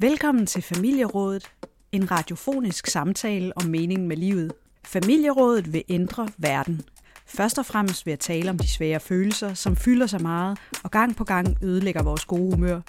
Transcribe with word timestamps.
Velkommen 0.00 0.46
til 0.46 0.62
Familierådet, 0.62 1.50
en 1.92 2.10
radiofonisk 2.10 2.86
samtale 2.86 3.52
om 3.56 3.64
meningen 3.64 4.08
med 4.08 4.16
livet. 4.16 4.52
Familierådet 4.84 5.72
vil 5.72 5.84
ændre 5.88 6.28
verden. 6.36 6.80
Først 7.26 7.58
og 7.58 7.66
fremmest 7.66 8.06
ved 8.06 8.12
at 8.12 8.18
tale 8.18 8.50
om 8.50 8.58
de 8.58 8.68
svære 8.68 9.00
følelser, 9.00 9.54
som 9.54 9.76
fylder 9.76 10.06
så 10.06 10.18
meget 10.18 10.58
og 10.84 10.90
gang 10.90 11.16
på 11.16 11.24
gang 11.24 11.56
ødelægger 11.62 12.02
vores 12.02 12.24
gode 12.24 12.54
humør. 12.54 12.80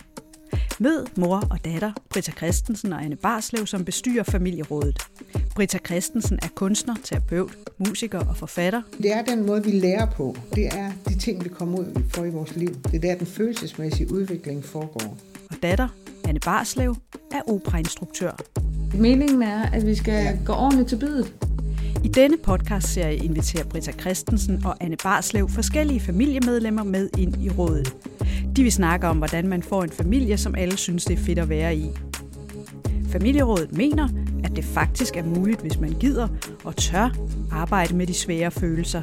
Mød 0.79 1.05
mor 1.17 1.43
og 1.51 1.65
datter, 1.65 1.91
Britta 2.09 2.31
Christensen 2.31 2.93
og 2.93 3.03
Anne 3.03 3.15
Barslev, 3.15 3.65
som 3.65 3.85
bestyrer 3.85 4.23
Familierådet. 4.23 5.07
Britta 5.55 5.77
Christensen 5.85 6.39
er 6.41 6.49
kunstner, 6.55 6.95
terapeut, 7.03 7.51
musiker 7.77 8.19
og 8.19 8.37
forfatter. 8.37 8.81
Det 8.97 9.13
er 9.13 9.21
den 9.21 9.45
måde, 9.45 9.63
vi 9.63 9.71
lærer 9.71 10.11
på. 10.11 10.35
Det 10.55 10.67
er 10.67 10.91
de 11.07 11.19
ting, 11.19 11.43
vi 11.43 11.49
kommer 11.49 11.79
ud 11.79 12.03
for 12.09 12.25
i 12.25 12.29
vores 12.29 12.55
liv. 12.55 12.75
Det 12.83 12.95
er 12.95 12.99
der, 12.99 13.15
den 13.15 13.27
følelsesmæssige 13.27 14.13
udvikling 14.13 14.65
foregår. 14.65 15.17
Og 15.49 15.55
datter, 15.63 15.87
Anne 16.29 16.39
Barslev, 16.39 16.95
er 17.31 17.41
operainstruktør. 17.47 18.31
Meningen 18.93 19.41
er, 19.41 19.69
at 19.69 19.85
vi 19.85 19.95
skal 19.95 20.39
gå 20.45 20.53
ordentligt 20.53 20.89
til 20.89 20.99
bydet. 20.99 21.33
I 22.03 22.07
denne 22.07 22.37
podcastserie 22.43 23.15
inviterer 23.15 23.65
Britta 23.65 23.91
Christensen 23.91 24.65
og 24.65 24.75
Anne 24.81 24.97
Barslev 25.03 25.49
forskellige 25.49 25.99
familiemedlemmer 25.99 26.83
med 26.83 27.09
ind 27.17 27.43
i 27.43 27.49
rådet. 27.49 27.95
De 28.55 28.63
vil 28.63 28.71
snakke 28.71 29.07
om, 29.07 29.17
hvordan 29.17 29.47
man 29.47 29.63
får 29.63 29.83
en 29.83 29.89
familie, 29.89 30.37
som 30.37 30.55
alle 30.55 30.77
synes, 30.77 31.05
det 31.05 31.19
er 31.19 31.23
fedt 31.23 31.39
at 31.39 31.49
være 31.49 31.75
i. 31.75 31.85
Familierådet 33.09 33.77
mener, 33.77 34.09
at 34.43 34.55
det 34.55 34.65
faktisk 34.65 35.17
er 35.17 35.23
muligt, 35.23 35.61
hvis 35.61 35.79
man 35.79 35.95
gider 35.99 36.27
og 36.63 36.75
tør 36.75 37.15
arbejde 37.51 37.95
med 37.95 38.07
de 38.07 38.13
svære 38.13 38.51
følelser. 38.51 39.01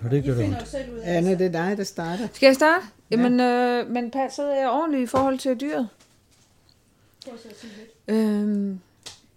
Har 0.00 0.08
det 0.08 0.16
ikke 0.16 0.26
gjort 0.34 0.38
ondt? 0.44 0.74
Anna, 1.04 1.30
det 1.34 1.46
er 1.46 1.66
dig, 1.68 1.76
der 1.76 1.84
starter. 1.84 2.28
Skal 2.32 2.46
jeg 2.46 2.54
starte? 2.54 2.86
Jamen, 3.10 3.40
øh, 3.40 3.90
men 3.90 4.10
passer 4.10 4.54
jeg 4.54 4.68
ordentligt 4.70 5.02
i 5.02 5.06
forhold 5.06 5.38
til 5.38 5.60
dyret? 5.60 5.88
Øhm, 8.08 8.80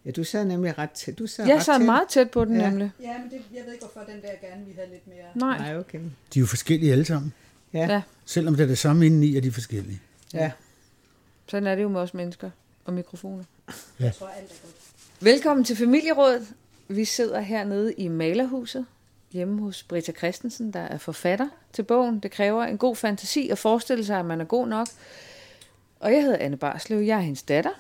Ja, 0.06 0.12
du 0.12 0.24
sad 0.24 0.46
nemlig 0.46 0.78
ret 0.78 0.92
tæt. 0.92 1.20
Du 1.20 1.28
sad 1.28 1.46
jeg 1.48 1.56
ret 1.56 1.64
sad 1.66 1.78
tæt. 1.80 1.86
meget 1.86 2.08
tæt 2.10 2.32
på 2.32 2.46
den 2.46 2.56
Ja. 2.60 2.70
nemlig. 2.70 2.92
Ja, 3.02 3.18
men 3.18 3.32
det, 3.32 3.42
jeg 3.54 3.64
ved 3.66 3.74
ikke, 3.74 3.86
hvorfor 3.94 4.12
den 4.12 4.22
der 4.22 4.48
gerne 4.50 4.66
vil 4.66 4.76
have 4.76 4.90
lidt 4.90 5.08
mere. 5.08 5.26
Nej. 5.36 5.58
Nej, 5.58 5.78
okay. 5.78 6.00
De 6.34 6.40
er 6.40 6.42
jo 6.42 6.46
forskellige 6.46 6.92
alle 6.92 7.06
sammen. 7.06 7.34
Ja, 7.74 7.80
Ja. 7.94 8.02
Selvom 8.26 8.56
det 8.56 8.64
er 8.64 8.68
det 8.68 8.78
samme 8.78 9.06
indeni, 9.06 9.38
er 9.38 9.42
de 9.42 9.52
forskellige. 9.52 10.02
ja. 10.34 10.52
Sådan 11.48 11.68
er 11.68 11.76
det 11.76 11.84
jo 11.84 11.90
med 11.90 12.00
os 12.02 12.14
mennesker 12.14 12.50
og 12.86 12.94
mikrofoner. 12.94 13.44
Ja. 14.00 14.10
tror, 14.10 14.28
alt 14.28 14.52
er 14.52 14.56
godt. 14.64 14.76
Velkommen 15.20 15.64
til 15.64 15.76
Familierådet. 15.76 16.48
Vi 16.88 17.06
sidder 17.06 17.40
hernede 17.40 17.94
i 17.94 18.08
Malerhuset, 18.08 18.86
hjemme 19.32 19.62
hos 19.62 19.84
Britta 19.84 20.12
Christensen, 20.12 20.74
der 20.74 20.80
er 20.80 20.98
forfatter 20.98 21.48
til 21.74 21.84
bogen. 21.84 22.20
Det 22.20 22.32
kræver 22.32 22.64
en 22.64 22.78
god 22.78 22.96
fantasi 22.96 23.50
at 23.50 23.58
forestille 23.58 24.06
sig, 24.06 24.20
at 24.20 24.26
man 24.26 24.42
er 24.42 24.46
god 24.46 24.68
nok. 24.68 24.88
Og 26.00 26.14
jeg 26.14 26.24
hedder 26.24 26.38
Anne 26.38 26.58
Barslev, 26.58 27.00
jeg 27.00 27.18
er 27.18 27.22
hendes 27.22 27.44
datter. 27.44 27.72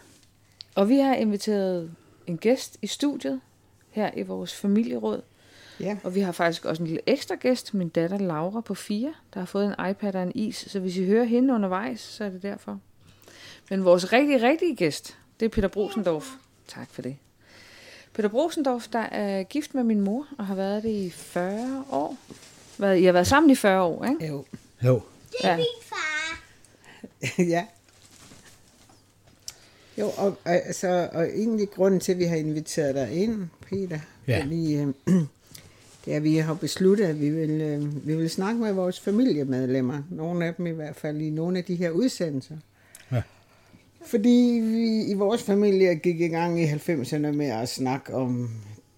Og 0.75 0.89
vi 0.89 0.97
har 0.97 1.15
inviteret 1.15 1.91
en 2.27 2.37
gæst 2.37 2.77
i 2.81 2.87
studiet 2.87 3.41
her 3.89 4.11
i 4.17 4.21
vores 4.21 4.55
familieråd. 4.55 5.21
ja. 5.79 5.97
Og 6.03 6.15
vi 6.15 6.19
har 6.19 6.31
faktisk 6.31 6.65
også 6.65 6.83
en 6.83 6.87
lille 6.87 7.01
ekstra 7.07 7.35
gæst, 7.35 7.73
min 7.73 7.89
datter 7.89 8.17
Laura 8.17 8.61
på 8.61 8.75
4, 8.75 9.13
der 9.33 9.39
har 9.39 9.45
fået 9.45 9.65
en 9.65 9.89
iPad 9.89 10.15
og 10.15 10.23
en 10.23 10.31
is. 10.35 10.55
Så 10.55 10.79
hvis 10.79 10.97
I 10.97 11.05
hører 11.05 11.23
hende 11.23 11.53
undervejs, 11.53 11.99
så 11.99 12.23
er 12.23 12.29
det 12.29 12.43
derfor. 12.43 12.79
Men 13.69 13.85
vores 13.85 14.13
rigtig, 14.13 14.41
rigtige 14.41 14.75
gæst, 14.75 15.17
det 15.39 15.45
er 15.45 15.49
Peter 15.49 15.67
Brosendorf. 15.67 16.29
Tak 16.67 16.89
for 16.89 17.01
det. 17.01 17.17
Peter 18.13 18.29
Brosendorf, 18.29 18.87
der 18.93 18.99
er 18.99 19.43
gift 19.43 19.75
med 19.75 19.83
min 19.83 20.01
mor 20.01 20.27
og 20.37 20.45
har 20.45 20.55
været 20.55 20.83
det 20.83 20.89
i 20.89 21.09
40 21.09 21.85
år. 21.91 22.17
Hvad- 22.77 22.97
I 22.97 23.03
har 23.03 23.11
været 23.11 23.27
sammen 23.27 23.49
i 23.49 23.55
40 23.55 23.81
år, 23.83 24.05
ikke? 24.05 24.27
Jo. 24.27 24.45
Jo, 24.85 25.01
Ja. 25.43 25.59
ja. 27.55 27.65
Jo, 29.97 30.09
og, 30.17 30.37
altså, 30.45 31.09
og 31.13 31.25
egentlig 31.25 31.69
grunden 31.71 31.99
til, 31.99 32.11
at 32.11 32.17
vi 32.17 32.23
har 32.23 32.35
inviteret 32.35 32.95
dig 32.95 33.11
ind, 33.11 33.47
Peter, 33.69 33.99
Ja. 34.27 34.41
fordi, 34.43 34.73
øh, 34.75 34.87
det 36.05 36.13
er, 36.13 36.17
at 36.17 36.23
vi 36.23 36.37
har 36.37 36.53
besluttet, 36.53 37.05
at 37.05 37.21
vi 37.21 37.29
vil, 37.29 37.49
øh, 37.61 38.07
vi 38.07 38.15
vil 38.15 38.29
snakke 38.29 38.59
med 38.61 38.73
vores 38.73 38.99
familiemedlemmer. 38.99 40.01
Nogle 40.09 40.45
af 40.45 40.55
dem 40.55 40.67
i 40.67 40.71
hvert 40.71 40.95
fald 40.95 41.21
i 41.21 41.29
nogle 41.29 41.57
af 41.57 41.63
de 41.63 41.75
her 41.75 41.89
udsendelser. 41.89 42.57
Fordi 44.05 44.61
vi 44.63 45.03
i 45.03 45.13
vores 45.13 45.43
familie 45.43 45.95
gik 45.95 46.21
i 46.21 46.27
gang 46.27 46.61
i 46.61 46.65
90'erne 46.65 47.31
med 47.31 47.45
at 47.45 47.69
snakke 47.69 48.13
om 48.13 48.49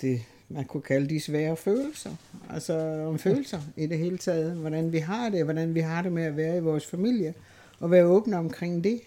det, 0.01 0.21
man 0.49 0.65
kunne 0.65 0.83
kalde 0.83 1.09
de 1.09 1.19
svære 1.19 1.57
følelser. 1.57 2.09
Altså 2.49 3.03
om 3.07 3.19
følelser 3.19 3.61
i 3.77 3.85
det 3.85 3.97
hele 3.97 4.17
taget. 4.17 4.51
Hvordan 4.55 4.91
vi 4.91 4.97
har 4.97 5.29
det, 5.29 5.43
hvordan 5.43 5.75
vi 5.75 5.79
har 5.79 6.01
det 6.01 6.11
med 6.11 6.23
at 6.23 6.37
være 6.37 6.57
i 6.57 6.61
vores 6.61 6.85
familie. 6.85 7.33
Og 7.79 7.91
være 7.91 8.05
åbne 8.05 8.37
omkring 8.37 8.83
det. 8.83 9.01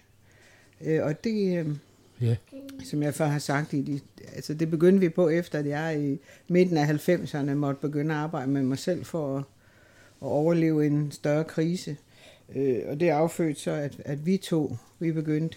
Øh, 0.84 1.04
Og 1.04 1.24
det, 1.24 1.58
øh, 1.58 1.76
ja. 2.20 2.36
som 2.84 3.02
jeg 3.02 3.14
før 3.14 3.26
har 3.26 3.38
sagt, 3.38 3.72
i 3.72 3.82
de, 3.82 4.00
altså 4.34 4.54
det 4.54 4.70
begyndte 4.70 5.00
vi 5.00 5.08
på 5.08 5.28
efter, 5.28 5.58
at 5.58 5.66
jeg 5.66 6.00
i 6.02 6.20
midten 6.48 6.76
af 6.76 7.08
90'erne 7.08 7.54
måtte 7.54 7.80
begynde 7.80 8.14
at 8.14 8.20
arbejde 8.20 8.50
med 8.50 8.62
mig 8.62 8.78
selv 8.78 9.04
for 9.04 9.36
at, 9.36 9.44
at 10.22 10.26
overleve 10.26 10.86
en 10.86 11.10
større 11.12 11.44
krise. 11.44 11.96
Øh, 12.56 12.78
og 12.88 13.00
det 13.00 13.08
affødte 13.08 13.60
så, 13.60 13.70
at, 13.70 13.96
at 14.04 14.26
vi 14.26 14.36
to, 14.36 14.76
vi 14.98 15.12
begyndte 15.12 15.56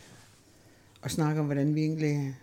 at 1.03 1.11
snakke 1.11 1.39
om, 1.39 1.45
hvordan 1.45 1.75
vi 1.75 1.81
egentlig, 1.81 2.35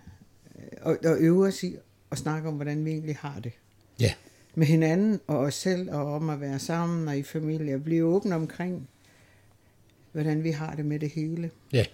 øh, 0.58 0.64
og, 0.82 0.98
og 1.04 1.16
øve 1.18 1.46
os 1.46 1.62
i 1.62 1.76
at 2.10 2.18
snakke 2.18 2.48
om, 2.48 2.54
hvordan 2.54 2.84
vi 2.84 2.90
egentlig 2.90 3.16
har 3.16 3.40
det 3.40 3.52
Ja, 4.00 4.14
med 4.54 4.66
hinanden 4.66 5.20
og 5.26 5.38
os 5.38 5.54
selv, 5.54 5.90
og 5.90 6.14
om 6.14 6.30
at 6.30 6.40
være 6.40 6.58
sammen 6.58 7.08
og 7.08 7.18
i 7.18 7.22
familie, 7.22 7.74
og 7.74 7.84
blive 7.84 8.04
åbne 8.04 8.34
omkring, 8.34 8.88
hvordan 10.12 10.44
vi 10.44 10.50
har 10.50 10.74
det 10.74 10.84
med 10.84 10.98
det 10.98 11.10
hele. 11.10 11.50
ja. 11.72 11.84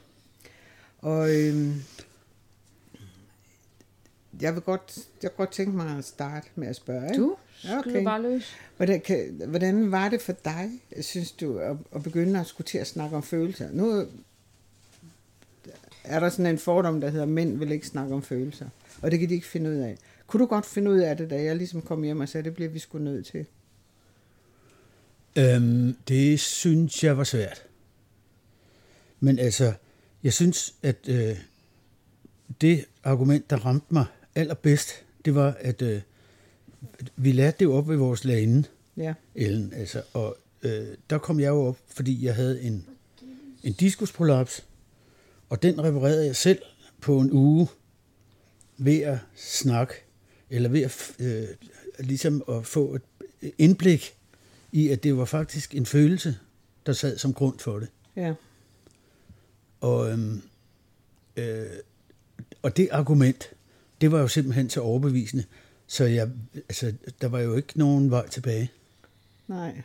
Og 0.99 1.37
øhm, 1.37 1.83
jeg 4.41 4.55
vil 4.55 4.63
godt, 4.63 4.99
jeg 5.23 5.31
vil 5.31 5.37
godt 5.37 5.53
tænke 5.53 5.77
mig 5.77 5.99
at 5.99 6.05
starte 6.05 6.47
med 6.55 6.69
at 6.69 6.77
spørge. 6.77 7.05
ikke? 7.05 7.23
Du 7.23 7.37
Ja, 7.65 7.79
okay. 7.79 8.05
bare 8.05 8.23
løs. 8.23 8.57
Hvordan, 8.77 9.01
kan, 9.01 9.43
hvordan 9.49 9.91
var 9.93 10.09
det 10.09 10.21
for 10.23 10.33
dig, 10.45 10.71
synes 11.01 11.33
du, 11.33 11.59
at, 11.59 11.77
at 11.95 12.03
begynde 12.03 12.41
at 12.41 12.47
skulle 12.47 12.67
til 12.67 12.79
at 12.79 12.87
snakke 12.87 13.17
om 13.17 13.23
følelser? 13.23 13.69
Nu 13.73 14.07
er 16.05 16.21
der 16.21 16.29
sådan 16.29 16.47
en 16.47 16.59
fordom, 16.59 17.01
der 17.01 17.11
hedder, 17.11 17.27
mænd 17.27 17.59
vil 17.59 17.73
ikke 17.73 17.87
snakke 17.87 18.15
om 18.15 18.23
følelser. 18.23 18.69
Og 19.03 19.11
det 19.11 19.21
kan 19.21 19.29
de 19.29 19.35
ikke 19.35 19.47
finde 19.47 19.71
ud 19.71 19.77
af. 19.77 19.97
Kunne 20.27 20.41
du 20.41 20.47
godt 20.47 20.67
finde 20.67 20.91
ud 20.91 20.99
af 20.99 21.17
det, 21.17 21.31
da 21.31 21.43
jeg 21.43 21.57
ligesom 21.57 21.83
kom 21.83 22.03
hjem 22.03 22.21
og 22.21 22.29
sagde, 22.29 22.45
det 22.45 22.55
bliver 22.55 22.71
vi 22.71 22.79
sgu 22.79 22.99
nødt 22.99 23.27
til? 23.27 23.47
Øhm, 25.37 25.97
det 26.09 26.41
synes 26.41 27.05
jeg 27.05 27.19
var 27.19 27.25
svært. 27.25 27.63
Men 29.21 29.39
altså, 29.39 29.73
jeg 30.23 30.33
synes, 30.33 30.75
at 30.83 30.97
øh, 31.09 31.37
det 32.61 32.85
argument, 33.05 33.51
der 33.51 33.57
ramte 33.57 33.87
mig 33.91 34.05
allerbedst, 34.35 35.05
det 35.25 35.35
var, 35.35 35.57
at 35.61 35.83
øh, 35.83 36.01
vi 37.17 37.33
lærte 37.33 37.57
det 37.59 37.69
op 37.69 37.89
ved 37.89 37.97
vores 37.97 38.25
lærerinde, 38.25 38.65
Ja, 38.97 39.15
Ellen. 39.35 39.73
Altså, 39.77 40.03
og 40.13 40.37
øh, 40.63 40.87
der 41.11 41.19
kom 41.19 41.41
jeg 41.41 41.49
jo 41.49 41.65
op, 41.65 41.79
fordi 41.87 42.25
jeg 42.25 42.35
havde 42.35 42.63
en, 42.63 42.87
en 43.63 43.73
diskusprolaps, 43.73 44.65
og 45.53 45.63
den 45.63 45.85
reparerede 45.85 46.27
jeg 46.27 46.37
selv 46.37 46.63
på 47.01 47.21
en 47.21 47.33
uge 47.33 47.69
ved 48.79 49.01
at 49.01 49.19
snakke, 49.37 49.95
eller 50.51 50.69
ved 50.69 50.83
at, 50.83 51.13
øh, 51.19 51.49
ligesom 51.99 52.43
at 52.49 52.67
få 52.67 52.95
et 52.95 53.03
indblik 53.59 54.15
i, 54.73 54.89
at 54.89 55.03
det 55.03 55.17
var 55.17 55.25
faktisk 55.25 55.75
en 55.75 55.87
følelse, 55.87 56.39
der 56.87 56.93
sad 56.93 57.19
som 57.19 57.35
grund 57.35 57.59
for 57.59 57.79
det. 57.79 57.89
ja, 58.17 58.35
Og, 59.81 60.11
øhm, 60.11 60.43
øh, 61.37 61.67
og 62.63 62.77
det 62.77 62.89
argument, 62.93 63.51
det 64.01 64.13
var 64.13 64.21
jo 64.21 64.29
simpelthen 64.29 64.71
så 64.71 64.81
overbevisende, 64.81 65.45
så 65.87 66.05
jeg, 66.05 66.31
altså, 66.55 66.93
der 67.21 67.29
var 67.29 67.41
jo 67.41 67.57
ikke 67.57 67.79
nogen 67.79 68.11
vej 68.11 68.29
tilbage. 68.29 68.71
nej. 69.49 69.83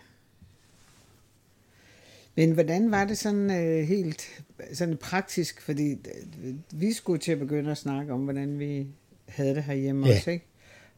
Men 2.38 2.52
hvordan 2.52 2.92
var 2.92 3.06
det 3.06 3.18
sådan 3.18 3.52
øh, 3.52 3.84
helt 3.88 4.44
sådan 4.74 4.98
praktisk? 4.98 5.62
Fordi 5.62 5.92
øh, 5.92 6.54
vi 6.72 6.94
skulle 6.94 7.20
til 7.20 7.32
at 7.32 7.40
begynde 7.40 7.72
at 7.72 7.78
snakke 7.78 8.14
om, 8.14 8.22
hvordan 8.22 8.60
vi 8.60 8.88
havde 9.28 9.56
det 9.56 9.64
herhjemme 9.64 10.08
Ja. 10.08 10.16
også, 10.16 10.32
ikke? 10.32 10.46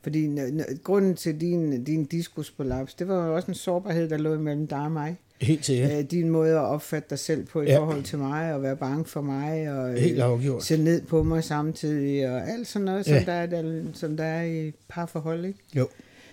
Fordi 0.02 0.28
n- 0.28 0.82
grunden 0.84 1.16
til 1.16 1.42
din, 1.42 1.84
din 1.84 2.06
diskusprolaps, 2.06 2.94
det 2.94 3.08
var 3.08 3.28
jo 3.28 3.36
også 3.36 3.48
en 3.48 3.56
sårbarhed, 3.56 4.10
der 4.10 4.18
lå 4.18 4.34
imellem 4.34 4.68
dig 4.68 4.80
og 4.80 4.92
mig. 4.92 5.18
Helt 5.42 5.66
sikkert. 5.66 5.90
Ja. 5.92 6.02
Din 6.02 6.30
måde 6.30 6.52
at 6.52 6.58
opfatte 6.66 7.10
dig 7.10 7.20
selv 7.20 7.46
på 7.46 7.62
i 7.62 7.66
Ja. 7.66 7.72
ja. 7.72 7.80
forhold 7.80 8.04
til 8.04 8.18
mig, 8.18 8.54
og 8.54 8.62
være 8.64 8.76
bange 8.78 9.06
for 9.06 9.22
mig, 9.22 9.72
og 9.80 9.90
øh, 9.92 9.96
Helt 9.98 10.20
afgjort. 10.22 10.64
se 10.64 10.78
ned 10.84 11.02
på 11.02 11.24
mig 11.24 11.44
samtidig, 11.44 12.30
og 12.32 12.50
alt 12.50 12.68
sådan 12.68 12.86
noget, 12.86 13.06
som, 13.06 13.14
Ja. 13.16 13.24
der 13.26 13.32
er, 13.34 13.46
der, 13.46 13.84
som 13.94 14.18
der 14.18 14.24
er 14.24 14.44
i 14.44 14.72
parforhold, 14.90 15.46
ikke? 15.46 15.60
Jo. 15.76 15.88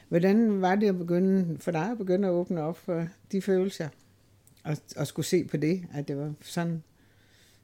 Hvordan 0.08 0.60
var 0.60 0.74
det 0.74 0.88
at 0.88 0.98
begynde, 0.98 1.56
for 1.60 1.70
dig 1.70 1.88
at 1.90 1.98
begynde 1.98 2.28
at 2.28 2.32
åbne 2.32 2.62
op 2.62 2.78
for 2.78 3.06
de 3.32 3.42
følelser? 3.42 3.88
Og, 4.66 4.76
og 4.96 5.06
skulle 5.06 5.26
se 5.26 5.44
på 5.44 5.56
det, 5.56 5.82
at 5.94 6.08
det 6.08 6.16
var 6.16 6.32
sådan, 6.42 6.82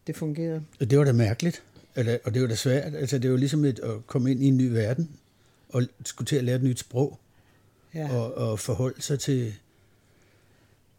det 0.07 0.17
fungerede. 0.17 0.63
Og 0.81 0.91
det 0.91 0.99
var 0.99 1.05
da 1.05 1.13
mærkeligt, 1.13 1.63
eller, 1.97 2.19
og 2.25 2.35
det 2.35 2.43
var 2.43 2.49
da 2.49 2.55
svært. 2.55 2.95
Altså, 2.95 3.19
det 3.19 3.31
var 3.31 3.37
ligesom 3.37 3.65
et, 3.65 3.79
at 3.79 4.07
komme 4.07 4.31
ind 4.31 4.43
i 4.43 4.47
en 4.47 4.57
ny 4.57 4.67
verden, 4.69 5.11
og 5.69 5.83
skulle 6.05 6.27
til 6.27 6.37
at 6.37 6.45
lære 6.45 6.57
et 6.57 6.63
nyt 6.63 6.79
sprog, 6.79 7.19
Ja. 7.95 8.13
og, 8.17 8.35
og 8.35 8.59
forholde 8.59 9.03
sig 9.03 9.21
til, 9.21 9.55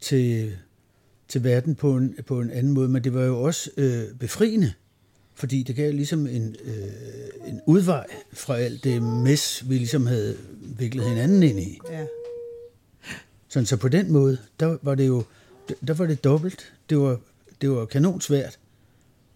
til, 0.01 0.57
til 1.27 1.43
verden 1.43 1.75
på 1.75 1.95
en, 1.95 2.15
på 2.27 2.41
en 2.41 2.51
anden 2.51 2.73
måde, 2.73 2.89
men 2.89 3.03
det 3.03 3.13
var 3.13 3.23
jo 3.23 3.41
også 3.41 3.69
øh, 3.77 4.03
befriende, 4.19 4.73
fordi 5.33 5.63
det 5.63 5.75
gav 5.75 5.93
ligesom 5.93 6.27
en, 6.27 6.55
øh, 6.63 6.83
en 7.47 7.61
udvej 7.65 8.07
fra 8.33 8.57
alt 8.57 8.83
det 8.83 9.03
mess, 9.03 9.69
vi 9.69 9.77
ligesom 9.77 10.05
havde 10.05 10.37
viklet 10.61 11.09
hinanden 11.09 11.43
ind 11.43 11.59
i. 11.59 11.79
Ja. 11.91 12.05
Sådan, 13.47 13.65
så 13.65 13.77
på 13.77 13.87
den 13.87 14.11
måde, 14.11 14.37
der 14.59 14.77
var 14.81 14.95
det 14.95 15.07
jo 15.07 15.23
der 15.87 15.93
var 15.93 16.05
det 16.05 16.23
dobbelt. 16.23 16.73
Det 16.89 16.97
var, 16.97 17.19
det 17.61 17.71
var 17.71 17.85
kanonsvært 17.85 18.59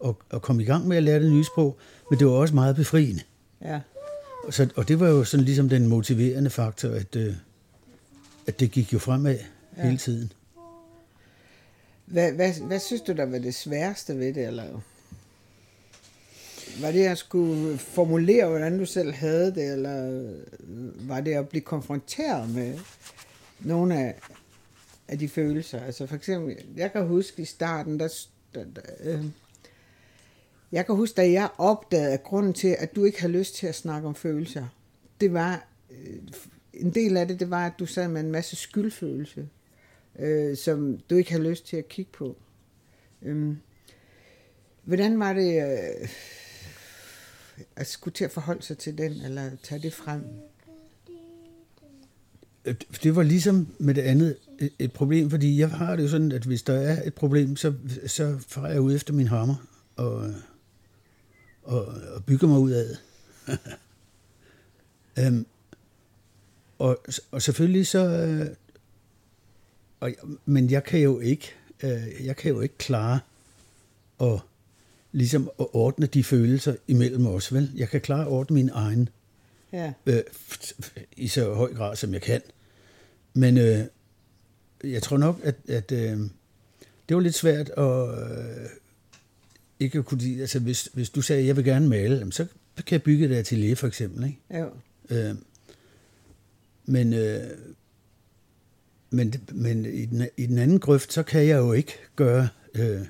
at, 0.06 0.16
at 0.32 0.42
komme 0.42 0.64
i 0.64 0.66
gang 0.66 0.88
med 0.88 0.98
at 0.98 1.04
lære 1.04 1.20
det 1.20 1.32
nye 1.32 1.44
sprog, 1.44 1.78
men 2.10 2.20
det 2.20 2.28
var 2.28 2.34
også 2.34 2.56
meget 2.56 2.76
befriende. 2.76 3.22
Ja. 3.62 3.80
Og, 4.44 4.54
så, 4.54 4.70
og 4.76 4.88
det 4.88 5.00
var 5.00 5.08
jo 5.08 5.24
sådan 5.24 5.46
ligesom 5.46 5.70
den 5.70 5.88
motiverende 5.88 6.50
faktor, 6.50 6.90
at, 6.90 7.16
øh, 7.16 7.34
at 8.48 8.60
det 8.60 8.72
gik 8.72 8.94
jo 8.94 9.00
fremad 9.00 9.40
ja. 9.78 9.84
hele 9.84 9.98
tiden. 9.98 10.32
Hvad, 12.06 12.32
hvad, 12.32 12.54
hvad 12.62 12.80
synes 12.80 13.02
du, 13.02 13.14
der 13.14 13.26
var 13.26 13.38
det 13.38 13.56
sværeste 13.56 14.20
ved 14.20 14.34
det? 14.34 14.48
Eller? 14.48 14.82
Var 16.82 16.92
det 16.92 17.06
at 17.06 17.18
skulle 17.18 17.78
formulere, 17.78 18.50
hvordan 18.50 18.80
du 18.80 18.86
selv 18.86 19.14
havde 19.14 19.56
det, 19.56 19.72
eller 19.72 20.24
var 21.08 21.22
det 21.22 21.34
at 21.34 21.50
blive 21.50 21.62
konfronteret 21.62 22.50
med 22.50 22.80
nogle 23.60 24.00
af, 24.00 24.16
af 25.08 25.20
de 25.20 25.30
følelser? 25.30 25.82
Altså 25.82 26.08
for 26.08 26.16
eksempel, 26.16 26.58
jeg 26.76 26.92
kan 26.92 27.08
huske 27.08 27.42
i 27.42 27.46
starten, 27.46 28.00
der, 28.00 28.26
der, 28.56 28.66
der 28.76 28.82
øh, 29.04 29.26
jeg 30.72 30.86
kan 30.86 30.96
huske, 30.96 31.16
da 31.16 31.32
jeg 31.32 31.50
opdagede, 31.58 32.14
at 32.14 32.24
grunden 32.24 32.54
til, 32.54 32.76
at 32.80 32.96
du 32.96 33.06
ikke 33.06 33.22
havde 33.22 33.34
lyst 33.34 33.56
til 33.56 33.68
at 33.68 33.76
snakke 33.76 34.08
om 34.08 34.16
følelser, 34.16 34.68
det 35.22 35.34
var, 35.34 35.68
øh, 35.92 36.18
en 36.74 36.94
del 36.94 37.18
af 37.18 37.28
det, 37.28 37.40
det 37.40 37.50
var, 37.50 37.66
at 37.66 37.74
du 37.80 37.86
sad 37.86 38.08
med 38.08 38.22
en 38.22 38.32
masse 38.32 38.56
skyldfølelse, 38.56 39.50
øh, 40.20 40.58
som 40.58 40.98
du 41.10 41.16
ikke 41.16 41.32
havde 41.32 41.50
lyst 41.50 41.68
til 41.68 41.78
at 41.78 41.88
kigge 41.88 42.12
på. 42.12 42.38
Øhm, 43.22 43.58
hvordan 44.84 45.20
var 45.20 45.34
det 45.34 45.64
øh, 45.64 46.10
at 47.76 47.88
skulle 47.88 48.14
til 48.14 48.26
at 48.26 48.32
forholde 48.32 48.62
sig 48.62 48.78
til 48.78 48.98
den, 48.98 49.12
eller 49.12 49.52
tage 49.64 49.82
det 49.82 49.94
frem? 49.94 50.24
Øh, 52.68 52.76
det 53.04 53.16
var 53.16 53.24
ligesom 53.24 53.68
med 53.80 53.94
det 53.94 54.02
andet 54.02 54.36
et 54.80 54.92
problem, 54.92 55.30
fordi 55.30 55.60
jeg 55.60 55.70
har 55.70 55.96
det 55.96 56.04
jo 56.04 56.10
sådan, 56.10 56.32
at 56.32 56.44
hvis 56.44 56.64
der 56.64 56.74
er 56.74 57.08
et 57.08 57.14
problem, 57.14 57.56
så, 57.56 57.74
så 58.08 58.38
farer 58.48 58.72
jeg 58.72 58.82
ud 58.82 58.96
efter 58.96 59.14
min 59.14 59.28
hammer 59.28 59.56
og, 59.96 60.34
og, 61.64 61.86
og 62.16 62.26
bygger 62.26 62.48
mig 62.48 62.60
ud 62.60 62.72
af 62.72 62.86
det. 62.86 63.00
um, 65.28 65.46
og, 66.86 67.04
og 67.32 67.42
selvfølgelig 67.42 67.88
så... 67.88 68.00
Øh, 68.00 68.48
og, 70.00 70.12
men 70.46 70.72
jeg 70.72 70.84
kan 70.84 71.00
jo 71.00 71.20
ikke, 71.20 71.54
øh, 71.84 72.26
jeg 72.26 72.36
kan 72.36 72.52
jo 72.52 72.62
ikke 72.62 72.78
klare 72.78 73.20
at, 74.22 74.40
ligesom 75.12 75.50
at 75.60 75.68
ordne 75.74 76.06
de 76.06 76.24
følelser 76.24 76.76
imellem 76.88 77.28
os, 77.28 77.54
vel? 77.54 77.72
Jeg 77.76 77.90
kan 77.90 78.02
klare 78.02 78.22
at 78.22 78.28
ordne 78.28 78.54
min 78.54 78.70
egen. 78.74 79.10
Ja. 79.74 79.94
Øh, 80.06 80.22
I 81.18 81.28
så 81.28 81.54
høj 81.54 81.74
grad, 81.74 81.96
som 81.96 82.14
jeg 82.14 82.22
kan. 82.22 82.42
Men 83.38 83.58
øh, 83.58 83.86
jeg 84.84 85.04
tror 85.04 85.18
nok, 85.18 85.40
at, 85.44 85.56
at 85.68 85.92
øh, 85.92 86.18
det 87.10 87.16
var 87.16 87.20
lidt 87.20 87.36
svært 87.36 87.70
at 87.70 88.10
øh, 88.10 88.70
ikke 89.80 90.04
kunne 90.04 90.22
lide, 90.22 90.42
altså 90.42 90.60
hvis, 90.60 90.90
hvis 90.94 91.10
du 91.10 91.22
sagde, 91.22 91.42
at 91.42 91.48
jeg 91.48 91.56
vil 91.56 91.66
gerne 91.66 91.90
male, 91.90 92.32
så 92.32 92.48
kan 92.76 92.86
jeg 92.92 93.04
bygge 93.04 93.30
det 93.30 93.36
atelier 93.36 93.76
for 93.76 93.88
eksempel, 93.88 94.26
ikke? 94.26 94.40
Ja. 94.52 94.66
Øh, 95.10 95.36
men, 96.86 97.14
øh, 97.14 97.44
men, 99.10 99.34
men 99.52 99.86
i, 99.86 100.06
den, 100.06 100.28
i 100.38 100.46
den 100.46 100.58
anden 100.58 100.80
grøft, 100.80 101.14
så 101.14 101.24
kan 101.24 101.48
jeg 101.48 101.58
jo 101.58 101.74
ikke 101.74 101.94
gøre, 102.16 102.48
øh, 102.74 103.02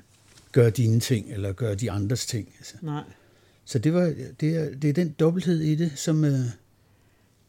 gøre 0.52 0.70
dine 0.70 1.00
ting, 1.00 1.32
eller 1.32 1.52
gøre 1.52 1.74
de 1.74 1.90
andres 1.90 2.26
ting. 2.26 2.54
Altså. 2.58 2.74
Nej. 2.82 3.02
Så 3.64 3.78
det, 3.78 3.94
var, 3.94 4.14
det, 4.40 4.56
er, 4.56 4.74
det 4.74 4.90
er 4.90 4.94
den 4.94 5.14
dobbelthed 5.20 5.60
i 5.60 5.74
det, 5.74 5.92
som, 5.96 6.24
øh, 6.24 6.40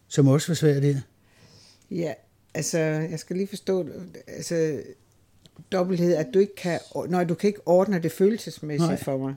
som 0.08 0.28
også 0.28 0.48
var 0.48 0.56
svært 0.56 0.84
der. 0.84 1.02
Ja, 1.92 2.14
altså, 2.54 2.78
jeg 2.78 3.20
skal 3.20 3.36
lige 3.36 3.48
forstå, 3.48 3.90
altså, 4.28 4.82
dobbelthed, 5.72 6.16
at 6.16 6.28
du 6.34 6.40
ikke 6.40 6.56
kan, 6.56 6.80
når 7.10 7.24
du 7.24 7.34
kan 7.36 7.48
ikke 7.48 7.68
ordne 7.68 8.00
det 8.00 8.12
følelsesmæssigt 8.12 8.90
Nej. 8.90 9.04
for 9.04 9.18
mig. 9.18 9.36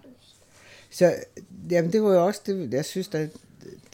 Så, 0.91 1.15
jamen, 1.71 1.93
det 1.93 2.03
var 2.03 2.13
jo 2.13 2.27
også 2.27 2.41
det, 2.47 2.73
jeg 2.73 2.85
synes, 2.85 3.09
der, 3.09 3.27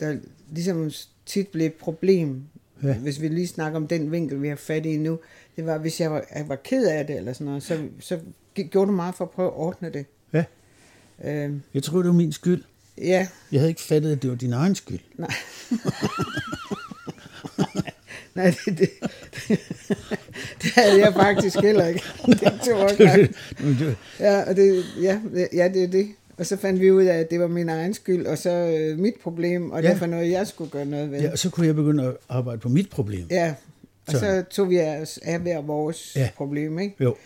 der 0.01 0.17
ligesom 0.53 0.91
tit 1.27 1.49
blev 1.49 1.67
et 1.67 1.75
problem, 1.75 2.43
ja. 2.83 2.95
hvis 2.95 3.21
vi 3.21 3.29
lige 3.29 3.49
snakker 3.49 3.77
om 3.77 3.89
den 3.89 4.13
vinkel, 4.13 4.43
vi 4.43 4.49
har 4.49 4.57
fat 4.57 4.87
i 4.87 4.97
nu. 4.97 5.19
Det 5.57 5.67
var, 5.67 5.79
hvis 5.79 6.01
jeg 6.01 6.11
var, 6.11 6.25
jeg 6.35 6.49
var 6.49 6.57
ked 6.57 6.87
af 6.87 7.07
det, 7.07 7.17
eller 7.17 7.33
sådan 7.33 7.45
noget, 7.45 7.63
så, 7.63 7.89
så 8.01 8.19
gjorde 8.71 8.89
du 8.89 8.97
meget 8.97 9.15
for 9.15 9.25
at 9.25 9.31
prøve 9.31 9.49
at 9.49 9.55
ordne 9.55 9.91
det. 9.93 10.07
Ja. 10.33 10.45
Øhm, 11.25 11.63
jeg 11.75 11.83
tror, 11.83 11.99
det 11.99 12.07
var 12.07 12.13
min 12.13 12.33
skyld. 12.33 12.63
Ja. 12.99 13.29
Jeg 13.53 13.61
havde 13.61 13.69
ikke 13.71 13.83
fattet, 13.83 14.13
at 14.13 14.23
det 14.23 14.31
var 14.31 14.37
din 14.37 14.53
egen 14.53 14.75
skyld. 14.75 15.01
Nej. 15.17 15.35
Nej, 18.39 18.55
det, 18.65 18.79
det, 18.79 18.91
det 20.63 20.71
havde 20.75 21.01
jeg 21.01 21.13
faktisk 21.15 21.57
heller 21.61 21.87
ikke. 21.87 22.03
Det 22.27 22.61
tog 22.67 22.91
jeg 23.01 23.29
Ja, 24.21 24.43
og 24.43 24.57
det, 24.57 24.85
ja, 25.03 25.21
ja, 25.53 25.69
det 25.69 25.83
er 25.83 25.87
det. 25.87 26.09
Og 26.37 26.47
så 26.47 26.57
fandt 26.57 26.81
vi 26.81 26.91
ud 26.91 27.05
af, 27.05 27.19
at 27.19 27.31
det 27.31 27.41
var 27.41 27.47
min 27.47 27.69
egen 27.69 27.95
skyld, 27.95 28.27
og 28.27 28.39
så 28.39 28.51
øh, 28.51 28.99
mit 28.99 29.15
problem, 29.23 29.71
og 29.71 29.83
ja. 29.83 29.89
derfor 29.89 30.07
noget, 30.07 30.31
jeg 30.31 30.47
skulle 30.47 30.71
gøre 30.71 30.87
noget 30.87 31.11
ved. 31.11 31.21
Ja, 31.21 31.31
og 31.31 31.39
så 31.39 31.51
kunne 31.51 31.67
jeg 31.67 31.75
begynde 31.75 32.05
at 32.05 32.17
arbejde 32.29 32.61
på 32.61 32.69
mit 32.69 32.91
problem. 32.91 33.27
Ja, 33.31 33.55
og 34.07 34.13
så, 34.13 34.19
så 34.19 34.45
tog 34.51 34.71
vi 34.71 34.81
os 34.81 35.19
af 35.23 35.39
hver 35.39 35.61
vores 35.61 36.17
ja. 36.17 36.31
problem, 36.37 36.79
ikke? 36.79 36.95
Jo. 37.01 37.17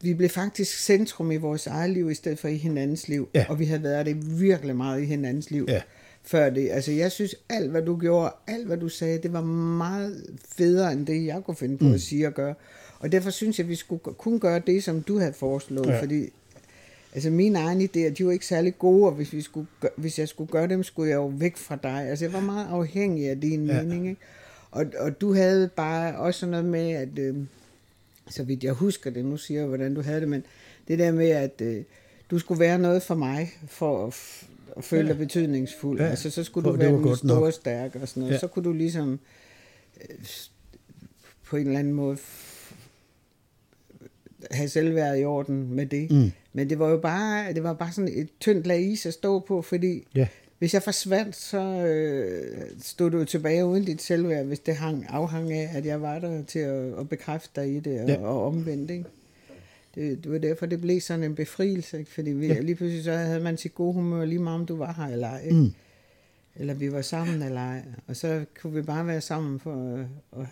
Vi 0.00 0.14
blev 0.14 0.28
faktisk 0.28 0.78
centrum 0.78 1.30
i 1.30 1.36
vores 1.36 1.66
eget 1.66 1.90
liv, 1.90 2.10
i 2.10 2.14
stedet 2.14 2.38
for 2.38 2.48
i 2.48 2.56
hinandens 2.56 3.08
liv. 3.08 3.28
Ja. 3.34 3.46
Og 3.48 3.58
vi 3.58 3.64
havde 3.64 3.82
været 3.82 4.06
det 4.06 4.40
virkelig 4.40 4.76
meget 4.76 5.02
i 5.02 5.04
hinandens 5.04 5.50
liv. 5.50 5.66
Ja 5.68 5.80
før 6.26 6.50
det. 6.50 6.70
Altså, 6.70 6.92
jeg 6.92 7.12
synes, 7.12 7.34
alt 7.48 7.70
hvad 7.70 7.82
du 7.82 7.96
gjorde, 7.96 8.32
alt 8.46 8.66
hvad 8.66 8.76
du 8.76 8.88
sagde, 8.88 9.18
det 9.18 9.32
var 9.32 9.42
meget 9.42 10.24
federe 10.48 10.92
end 10.92 11.06
det, 11.06 11.26
jeg 11.26 11.42
kunne 11.44 11.56
finde 11.56 11.78
på 11.78 11.84
mm. 11.84 11.94
at 11.94 12.00
sige 12.00 12.26
og 12.26 12.34
gøre. 12.34 12.54
Og 12.98 13.12
derfor 13.12 13.30
synes 13.30 13.58
jeg, 13.58 13.64
at 13.64 13.68
vi 13.68 13.74
skulle 13.74 14.00
kun 14.00 14.40
gøre 14.40 14.62
det, 14.66 14.84
som 14.84 15.02
du 15.02 15.18
havde 15.18 15.32
foreslået, 15.32 15.86
ja. 15.86 16.00
fordi 16.00 16.28
altså 17.14 17.30
mine 17.30 17.58
egne 17.58 17.84
idéer, 17.84 18.10
de 18.10 18.26
var 18.26 18.32
ikke 18.32 18.46
særlig 18.46 18.78
gode, 18.78 19.06
og 19.06 19.12
hvis, 19.12 19.32
vi 19.32 19.42
skulle, 19.42 19.66
hvis 19.96 20.18
jeg 20.18 20.28
skulle 20.28 20.50
gøre 20.50 20.68
dem, 20.68 20.82
skulle 20.82 21.10
jeg 21.10 21.16
jo 21.16 21.26
væk 21.26 21.56
fra 21.56 21.78
dig. 21.82 22.08
Altså, 22.08 22.24
jeg 22.24 22.32
var 22.32 22.40
meget 22.40 22.66
afhængig 22.70 23.30
af 23.30 23.40
din 23.40 23.66
ja. 23.66 23.82
mening, 23.82 24.08
ikke? 24.08 24.20
Og, 24.70 24.86
og 24.98 25.20
du 25.20 25.34
havde 25.34 25.68
bare 25.76 26.16
også 26.16 26.46
noget 26.46 26.64
med, 26.64 26.90
at, 26.90 27.18
øh, 27.18 27.36
så 28.28 28.42
vidt 28.42 28.64
jeg 28.64 28.72
husker 28.72 29.10
det, 29.10 29.24
nu 29.24 29.36
siger 29.36 29.60
jeg, 29.60 29.68
hvordan 29.68 29.94
du 29.94 30.02
havde 30.02 30.20
det, 30.20 30.28
men 30.28 30.44
det 30.88 30.98
der 30.98 31.12
med, 31.12 31.28
at 31.28 31.60
øh, 31.60 31.82
du 32.30 32.38
skulle 32.38 32.60
være 32.60 32.78
noget 32.78 33.02
for 33.02 33.14
mig, 33.14 33.52
for, 33.68 34.14
og 34.76 34.84
føle 34.84 35.08
dig 35.08 35.18
betydningsfuld. 35.18 36.00
Ja. 36.00 36.06
Altså, 36.06 36.30
så 36.30 36.44
skulle 36.44 36.70
du 36.70 36.76
være 36.76 36.92
den 36.92 37.16
store 37.16 37.52
stærk 37.52 37.96
og 37.96 38.08
sådan 38.08 38.20
noget. 38.20 38.34
Ja. 38.34 38.38
Så 38.38 38.46
kunne 38.46 38.64
du 38.64 38.72
ligesom 38.72 39.20
øh, 40.00 40.16
på 41.44 41.56
en 41.56 41.66
eller 41.66 41.78
anden 41.78 41.94
måde 41.94 42.18
have 44.50 44.68
selvværd 44.68 45.18
i 45.18 45.24
orden 45.24 45.74
med 45.74 45.86
det. 45.86 46.10
Mm. 46.10 46.32
Men 46.52 46.70
det 46.70 46.78
var 46.78 46.88
jo 46.88 46.96
bare, 46.96 47.52
det 47.52 47.62
var 47.62 47.72
bare 47.72 47.92
sådan 47.92 48.10
et 48.14 48.28
tyndt 48.40 48.66
lag 48.66 48.80
is 48.80 49.06
at 49.06 49.14
stå 49.14 49.38
på, 49.38 49.62
fordi 49.62 50.06
ja. 50.14 50.26
hvis 50.58 50.74
jeg 50.74 50.82
forsvandt, 50.82 51.36
så 51.36 51.58
øh, 51.86 52.62
stod 52.82 53.10
du 53.10 53.24
tilbage 53.24 53.66
uden 53.66 53.84
dit 53.84 54.02
selvværd, 54.02 54.44
hvis 54.44 54.60
det 54.60 54.76
hang, 54.76 55.06
afhang 55.08 55.52
af, 55.52 55.70
at 55.74 55.86
jeg 55.86 56.02
var 56.02 56.18
der 56.18 56.42
til 56.44 56.58
at, 56.58 56.98
at 56.98 57.08
bekræfte 57.08 57.60
dig 57.60 57.76
i 57.76 57.80
det 57.80 58.00
og, 58.00 58.08
ja. 58.08 58.18
og 58.18 58.46
omvendt. 58.46 58.90
Ikke? 58.90 59.04
Det, 59.96 60.24
det 60.24 60.32
var 60.32 60.38
derfor, 60.38 60.66
det 60.66 60.80
blev 60.80 61.00
sådan 61.00 61.24
en 61.24 61.34
befrielse, 61.34 61.98
ikke? 61.98 62.10
fordi 62.10 62.30
vi, 62.30 62.46
ja. 62.46 62.60
lige 62.60 62.74
pludselig 62.74 63.04
så 63.04 63.12
havde 63.12 63.40
man 63.40 63.56
sit 63.56 63.74
gode 63.74 63.92
humør, 63.92 64.24
lige 64.24 64.38
meget 64.38 64.60
om 64.60 64.66
du 64.66 64.76
var 64.76 64.92
her 64.92 65.06
eller 65.06 65.28
ej. 65.28 65.42
Ikke? 65.42 65.56
Mm. 65.56 65.72
Eller 66.56 66.74
vi 66.74 66.92
var 66.92 67.02
sammen 67.02 67.42
eller 67.42 67.60
ej. 67.60 67.82
Og 68.06 68.16
så 68.16 68.44
kunne 68.60 68.74
vi 68.74 68.82
bare 68.82 69.06
være 69.06 69.20
sammen 69.20 69.60
for 69.60 69.94
at, 69.94 70.06
at, 70.40 70.46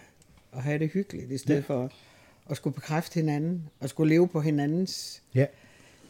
at 0.52 0.62
have 0.62 0.78
det 0.78 0.90
hyggeligt, 0.90 1.30
i 1.30 1.38
stedet 1.38 1.60
ja. 1.60 1.74
for 1.74 1.92
at 2.50 2.56
skulle 2.56 2.74
bekræfte 2.74 3.14
hinanden, 3.14 3.62
og 3.80 3.88
skulle 3.88 4.14
leve 4.14 4.28
på 4.28 4.40
hinandens. 4.40 5.22
Ja. 5.34 5.46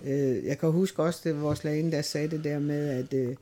Øh, 0.05 0.45
jeg 0.45 0.59
kan 0.59 0.71
huske 0.71 1.03
også, 1.03 1.21
det 1.25 1.43
vores 1.43 1.65
lærerinde, 1.65 1.93
der 1.93 2.03
sagde 2.03 2.29
det 2.29 2.45
der 2.45 2.59
med, 2.59 2.89
at, 2.89 3.15
øh, 3.15 3.37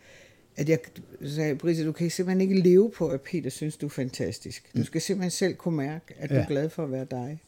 at 0.57 0.69
jeg 0.69 0.79
sagde, 1.25 1.55
Brisa, 1.55 1.85
du 1.85 1.93
kan 1.93 2.11
simpelthen 2.11 2.41
ikke 2.41 2.69
leve 2.69 2.91
på, 2.91 3.09
at 3.09 3.21
Peter 3.21 3.51
synes, 3.51 3.77
du 3.77 3.87
er 3.87 3.91
fantastisk. 3.91 4.71
Du 4.75 4.79
mm. 4.79 4.85
skal 4.85 5.01
simpelthen 5.01 5.31
selv 5.31 5.55
kunne 5.55 5.77
mærke, 5.77 6.15
at 6.19 6.31
ja. 6.31 6.37
du 6.37 6.41
er 6.41 6.47
glad 6.47 6.69
for 6.69 6.85
at 6.85 6.93
være 6.93 7.07
dig. 7.11 7.41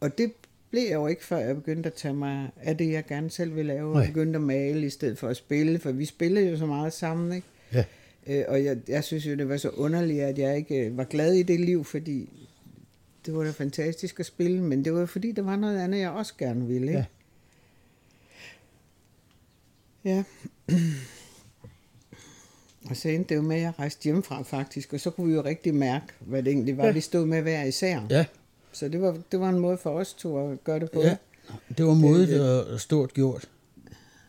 Og 0.00 0.18
det 0.18 0.32
blev 0.70 0.82
jeg 0.82 0.94
jo 0.94 1.06
ikke, 1.06 1.24
før 1.24 1.38
jeg 1.38 1.54
begyndte 1.54 1.86
at 1.86 1.94
tage 1.94 2.14
mig 2.14 2.50
af 2.56 2.76
det, 2.76 2.92
jeg 2.92 3.06
gerne 3.06 3.30
selv 3.30 3.56
ville 3.56 3.74
lave, 3.74 3.92
og 3.96 4.06
begyndte 4.06 4.36
at 4.36 4.42
male 4.42 4.86
i 4.86 4.90
stedet 4.90 5.18
for 5.18 5.28
at 5.28 5.36
spille, 5.36 5.78
for 5.78 5.92
vi 5.92 6.04
spillede 6.04 6.50
jo 6.50 6.56
så 6.56 6.66
meget 6.66 6.92
sammen, 6.92 7.32
ikke? 7.32 7.46
Ja. 7.72 7.84
Øh, 8.26 8.44
og 8.48 8.64
jeg, 8.64 8.78
jeg 8.88 9.04
synes 9.04 9.26
jo, 9.26 9.34
det 9.34 9.48
var 9.48 9.56
så 9.56 9.68
underligt, 9.68 10.22
at 10.22 10.38
jeg 10.38 10.56
ikke 10.56 10.86
øh, 10.86 10.96
var 10.96 11.04
glad 11.04 11.34
i 11.34 11.42
det 11.42 11.60
liv, 11.60 11.84
fordi 11.84 12.28
det 13.26 13.34
var 13.34 13.44
da 13.44 13.50
fantastisk 13.50 14.20
at 14.20 14.26
spille, 14.26 14.62
men 14.62 14.84
det 14.84 14.94
var 14.94 15.06
fordi, 15.06 15.32
der 15.32 15.42
var 15.42 15.56
noget 15.56 15.80
andet, 15.80 15.98
jeg 15.98 16.10
også 16.10 16.34
gerne 16.38 16.66
ville, 16.66 16.86
ikke? 16.86 17.06
Ja. 20.04 20.10
ja. 20.10 20.24
Og 22.90 22.96
så 22.96 23.08
endte 23.08 23.28
det 23.28 23.36
jo 23.36 23.42
med, 23.42 23.56
at 23.56 23.62
jeg 23.62 23.78
rejste 23.78 24.04
hjemmefra 24.04 24.42
faktisk, 24.42 24.92
og 24.92 25.00
så 25.00 25.10
kunne 25.10 25.28
vi 25.28 25.34
jo 25.34 25.44
rigtig 25.44 25.74
mærke, 25.74 26.06
hvad 26.20 26.42
det 26.42 26.52
egentlig 26.52 26.76
var, 26.76 26.86
ja. 26.86 26.92
vi 26.92 27.00
stod 27.00 27.26
med 27.26 27.42
hver 27.42 27.64
især. 27.64 28.06
Ja, 28.10 28.24
Så 28.72 28.88
det 28.88 29.00
var, 29.00 29.18
det 29.32 29.40
var 29.40 29.48
en 29.48 29.58
måde 29.58 29.76
for 29.78 29.90
os 29.90 30.14
to 30.14 30.50
at 30.52 30.64
gøre 30.64 30.80
det 30.80 30.90
på. 30.90 31.00
Ja, 31.02 31.16
det 31.78 31.86
var 31.86 31.94
modigt 31.94 32.28
det- 32.30 32.66
og 32.72 32.80
stort 32.80 33.14
gjort. 33.14 33.48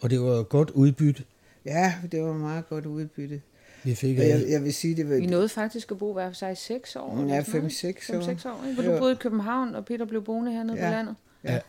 Og 0.01 0.09
det 0.09 0.21
var 0.21 0.43
godt 0.43 0.69
udbytte, 0.69 1.23
ja 1.65 1.93
det 2.11 2.21
var 2.23 2.33
meget 2.33 2.69
godt 2.69 2.85
udbytte. 2.85 3.41
vi 3.83 3.95
fik 3.95 4.17
Og 4.19 4.27
jeg, 4.27 4.39
det. 4.39 4.49
jeg 4.49 4.63
vil 4.63 4.73
sige, 4.73 4.95
det 4.95 5.09
var... 5.09 5.15
I 5.15 5.25
nåede 5.25 5.49
faktisk 5.49 5.91
at 5.91 5.97
bo 5.97 6.13
hver 6.13 6.27
for 6.29 6.33
sig 6.35 6.51
i 6.51 6.55
seks 6.55 6.95
år. 6.95 7.17
eller 7.21 7.35
Ja, 7.35 7.43
sådan 7.43 7.59
noget, 7.61 7.71
5-6 7.71 7.87
ikke? 7.87 8.17
år. 8.17 8.21
5-6 8.21 8.49
år. 8.49 8.65
Ikke? 8.69 8.81
Hvor 8.81 8.91
du 8.93 8.99
boede 8.99 9.11
i 9.11 9.15
København, 9.15 9.75
og 9.75 9.85
Peter 9.85 10.05
blev 10.05 10.23
boende 10.23 10.51
hernede 10.51 10.77
Ja. 10.77 10.85
på 10.85 10.91
landet. 10.91 11.15
Ja. 11.43 11.59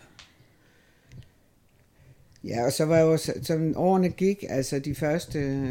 Ja, 2.45 2.64
og 2.64 2.73
så 2.73 2.85
var 2.85 2.97
jeg 2.97 3.05
jo, 3.05 3.17
som 3.43 3.73
årene 3.76 4.09
gik, 4.09 4.45
altså 4.49 4.79
de 4.79 4.95
første, 4.95 5.71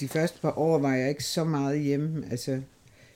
de 0.00 0.08
første 0.08 0.40
par 0.40 0.58
år 0.58 0.78
var 0.78 0.94
jeg 0.94 1.08
ikke 1.08 1.24
så 1.24 1.44
meget 1.44 1.80
hjemme, 1.80 2.24
altså, 2.30 2.60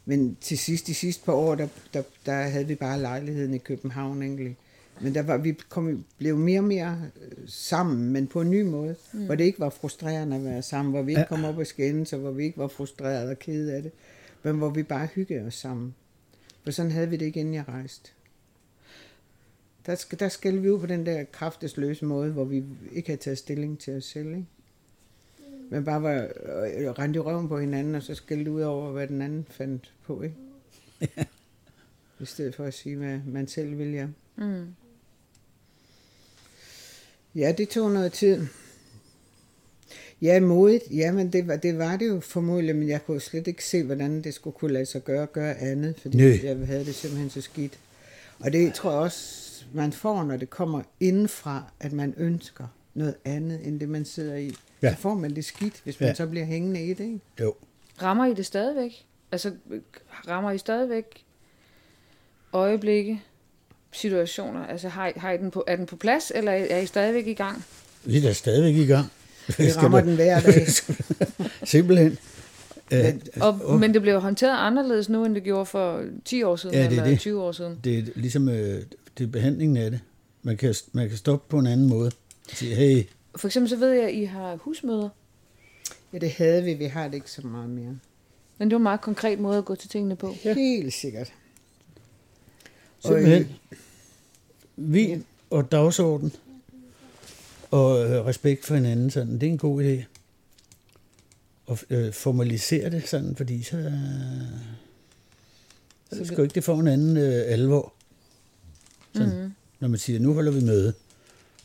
men 0.04 0.36
til 0.40 0.58
sidst, 0.58 0.86
de 0.86 0.94
sidste 0.94 1.24
par 1.24 1.32
år, 1.32 1.54
der, 1.54 1.68
der, 1.94 2.02
der 2.26 2.32
havde 2.42 2.66
vi 2.66 2.74
bare 2.74 3.00
lejligheden 3.00 3.54
i 3.54 3.58
København 3.58 4.22
egentlig. 4.22 4.56
Men 5.02 5.14
der 5.14 5.22
var, 5.22 5.36
vi 5.36 5.52
kom, 5.68 6.04
blev 6.18 6.36
mere 6.36 6.60
og 6.60 6.64
mere 6.64 7.02
øh, 7.22 7.32
sammen, 7.46 8.12
men 8.12 8.26
på 8.26 8.40
en 8.40 8.50
ny 8.50 8.62
måde, 8.62 8.96
mm. 9.12 9.26
hvor 9.26 9.34
det 9.34 9.44
ikke 9.44 9.60
var 9.60 9.70
frustrerende 9.70 10.36
at 10.36 10.44
være 10.44 10.62
sammen, 10.62 10.92
hvor 10.92 11.02
vi 11.02 11.10
ikke 11.12 11.20
Ja. 11.20 11.26
kom 11.26 11.44
op 11.44 11.58
og 11.58 11.66
skændes, 11.66 12.12
og 12.12 12.18
hvor 12.18 12.30
vi 12.30 12.44
ikke 12.44 12.58
var 12.58 12.68
frustrerede 12.68 13.30
og 13.30 13.38
kede 13.38 13.74
af 13.74 13.82
det, 13.82 13.92
men 14.42 14.56
hvor 14.58 14.70
vi 14.70 14.82
bare 14.82 15.06
hyggede 15.14 15.46
os 15.46 15.54
sammen. 15.54 15.94
For 16.64 16.70
sådan 16.70 16.92
havde 16.92 17.08
vi 17.10 17.16
det 17.16 17.26
ikke, 17.26 17.40
inden 17.40 17.54
jeg 17.54 17.64
rejste. 17.68 18.10
Der 19.86 19.94
skal, 19.94 20.18
der 20.20 20.28
skal 20.28 20.62
vi 20.62 20.70
ud 20.70 20.78
på 20.80 20.86
den 20.86 21.06
der 21.06 21.24
kraftesløse 21.24 22.04
måde, 22.04 22.32
hvor 22.32 22.44
vi 22.44 22.64
ikke 22.92 23.08
havde 23.08 23.20
taget 23.20 23.38
stilling 23.38 23.78
til 23.78 23.96
os 23.96 24.04
selv, 24.04 24.28
ikke? 24.28 24.46
Men 25.70 25.84
bare 25.84 26.02
var 26.02 26.14
øh, 26.14 26.90
rent 26.90 27.16
i 27.16 27.18
røven 27.18 27.48
på 27.48 27.58
hinanden, 27.58 27.94
og 27.94 28.02
så 28.02 28.14
skældte 28.14 28.50
ud 28.50 28.60
over, 28.60 28.90
hvad 28.90 29.06
den 29.06 29.22
anden 29.22 29.46
fandt 29.50 29.92
på, 30.06 30.22
ikke? 30.22 30.36
I 32.20 32.24
stedet 32.24 32.54
for 32.54 32.64
at 32.64 32.74
sige, 32.74 32.96
hvad 32.96 33.18
man 33.26 33.48
selv 33.48 33.78
vil, 33.78 33.92
ja. 33.92 34.06
Mm. 34.36 34.66
Ja, 37.34 37.54
det 37.58 37.68
tog 37.68 37.90
noget 37.90 38.12
tid. 38.12 38.46
Ja, 40.22 40.40
modigt. 40.40 40.84
Ja, 40.90 41.12
men 41.12 41.32
det 41.32 41.46
var, 41.46 41.56
det 41.56 41.78
var 41.78 41.96
det 41.96 42.08
jo 42.08 42.20
formodentlig, 42.20 42.76
men 42.76 42.88
jeg 42.88 43.06
kunne 43.06 43.20
slet 43.20 43.46
ikke 43.46 43.64
se, 43.64 43.82
hvordan 43.82 44.22
det 44.22 44.34
skulle 44.34 44.54
kunne 44.54 44.72
lade 44.72 44.86
sig 44.86 45.04
gøre, 45.04 45.26
gøre 45.26 45.56
andet, 45.58 46.00
fordi 46.00 46.16
Nø. 46.16 46.36
jeg 46.42 46.66
havde 46.66 46.84
det 46.84 46.94
simpelthen 46.94 47.30
så 47.30 47.40
skidt. 47.40 47.78
Og 48.38 48.52
det 48.52 48.74
tror 48.74 48.90
jeg 48.90 49.00
også, 49.00 49.64
man 49.74 49.92
får, 49.92 50.24
når 50.24 50.36
det 50.36 50.50
kommer 50.50 50.82
indenfra, 51.00 51.72
at 51.80 51.92
man 51.92 52.14
ønsker 52.16 52.66
noget 52.94 53.14
andet, 53.24 53.66
end 53.66 53.80
det 53.80 53.88
man 53.88 54.04
sidder 54.04 54.36
i. 54.36 54.54
Ja. 54.82 54.94
Så 54.94 55.00
får 55.00 55.14
man 55.14 55.36
det 55.36 55.44
skidt, 55.44 55.80
hvis 55.84 56.00
man 56.00 56.08
Ja. 56.08 56.14
så 56.14 56.26
bliver 56.26 56.46
hængende 56.46 56.84
i 56.84 56.88
det, 56.94 57.04
ikke? 57.04 57.20
Jo. 57.40 57.54
Rammer 58.02 58.26
I 58.26 58.34
det 58.34 58.46
stadigvæk? 58.46 59.06
Altså, 59.32 59.52
rammer 60.28 60.50
I 60.50 60.58
stadigvæk 60.58 61.04
øjeblikke, 62.52 63.22
situationer? 63.92 64.66
Altså, 64.66 64.88
har 64.88 65.08
I, 65.08 65.12
har 65.16 65.30
I 65.32 65.36
den 65.38 65.50
på, 65.50 65.64
er 65.66 65.76
den 65.76 65.86
på 65.86 65.96
plads, 65.96 66.32
eller 66.34 66.52
er 66.52 66.78
I 66.78 66.86
stadigvæk 66.86 67.26
i 67.26 67.34
gang? 67.34 67.64
Vi 68.04 68.16
er 68.16 68.22
da 68.22 68.32
stadigvæk 68.32 68.74
i 68.76 68.86
gang. 68.86 69.06
Vi 69.58 69.70
rammer 69.72 70.00
den 70.00 70.14
hver 70.14 70.40
dag. 70.40 70.66
Simpelthen. 71.64 72.18
Ja, 72.90 73.12
Og, 73.40 73.78
Men 73.80 73.94
det 73.94 74.02
blev 74.02 74.20
håndteret 74.20 74.56
anderledes 74.58 75.08
nu, 75.08 75.24
end 75.24 75.34
det 75.34 75.42
gjorde 75.42 75.66
for 75.66 76.02
10 76.24 76.42
år 76.42 76.56
siden, 76.56 76.74
Ja, 76.74 76.80
det 76.82 76.86
er 76.86 76.90
eller 76.90 77.04
det. 77.04 77.18
20 77.20 77.42
år 77.42 77.52
siden. 77.52 77.78
det 77.84 77.98
er 77.98 78.02
ligesom 78.14 78.48
øh, 78.48 78.82
det 79.18 79.24
er 79.24 79.28
behandlingen 79.30 79.76
af 79.76 79.90
det. 79.90 80.00
Man 80.42 80.56
kan, 80.56 80.74
man 80.92 81.08
kan 81.08 81.18
stoppe 81.18 81.46
på 81.48 81.58
en 81.58 81.66
anden 81.66 81.88
måde. 81.88 82.10
Sige, 82.48 82.74
hey, 82.74 83.04
For 83.36 83.48
eksempel 83.48 83.70
så 83.70 83.76
ved 83.76 83.90
jeg, 83.90 84.08
at 84.08 84.14
I 84.14 84.24
har 84.24 84.56
husmøder. 84.56 85.08
Ja, 86.12 86.18
det 86.18 86.30
havde 86.30 86.64
vi. 86.64 86.74
Vi 86.74 86.84
har 86.84 87.08
det 87.08 87.14
ikke 87.14 87.30
så 87.30 87.46
meget 87.46 87.70
mere. 87.70 87.98
Men 88.58 88.70
det 88.70 88.74
var 88.74 88.78
en 88.78 88.82
meget 88.82 89.00
konkret 89.00 89.38
måde 89.38 89.58
at 89.58 89.64
gå 89.64 89.74
til 89.74 89.88
tingene 89.88 90.16
på. 90.16 90.34
Ja. 90.44 90.54
Helt 90.54 90.92
sikkert. 90.92 91.32
simpelthen 93.00 93.48
vin 94.76 95.24
og 95.50 95.72
dagsorden 95.72 96.32
og 97.70 98.04
øh, 98.04 98.26
respekt 98.26 98.64
for 98.64 98.74
hinanden, 98.74 99.10
sådan, 99.10 99.34
det 99.34 99.42
er 99.42 99.50
en 99.50 99.58
god 99.58 99.84
idé. 99.84 100.04
Og 101.66 101.78
øh, 101.90 102.12
formalisere 102.12 102.90
det 102.90 103.08
sådan, 103.08 103.36
fordi 103.36 103.62
så, 103.62 103.76
øh, 103.76 103.92
så 106.12 106.24
skal 106.24 106.36
jo 106.36 106.42
ikke 106.42 106.54
det 106.54 106.64
få 106.64 106.78
en 106.78 106.88
anden 106.88 107.16
øh, 107.16 107.42
alvor. 107.46 107.92
Sådan, 109.14 109.28
mm-hmm. 109.28 109.52
Når 109.80 109.88
man 109.88 109.98
siger, 109.98 110.20
nu 110.20 110.34
holder 110.34 110.52
vi 110.52 110.60
møde. 110.60 110.94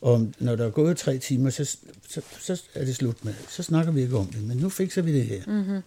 Og 0.06 0.28
når 0.40 0.56
der 0.56 0.66
er 0.66 0.70
gået 0.70 0.98
tre 0.98 1.18
timer, 1.18 1.50
så, 1.50 1.78
så, 2.10 2.22
så 2.40 2.64
er 2.74 2.86
det 2.86 2.96
slut 2.96 3.26
med. 3.26 3.34
Så 3.50 3.64
snakker 3.64 3.92
vi 3.92 4.02
ikke 4.02 4.18
om 4.18 4.26
det, 4.28 4.44
men 4.44 4.58
nu 4.58 4.70
fikser 4.70 5.02
vi 5.02 5.14
det 5.14 5.26
her. 5.26 5.42
Mm-hmm. 5.48 5.82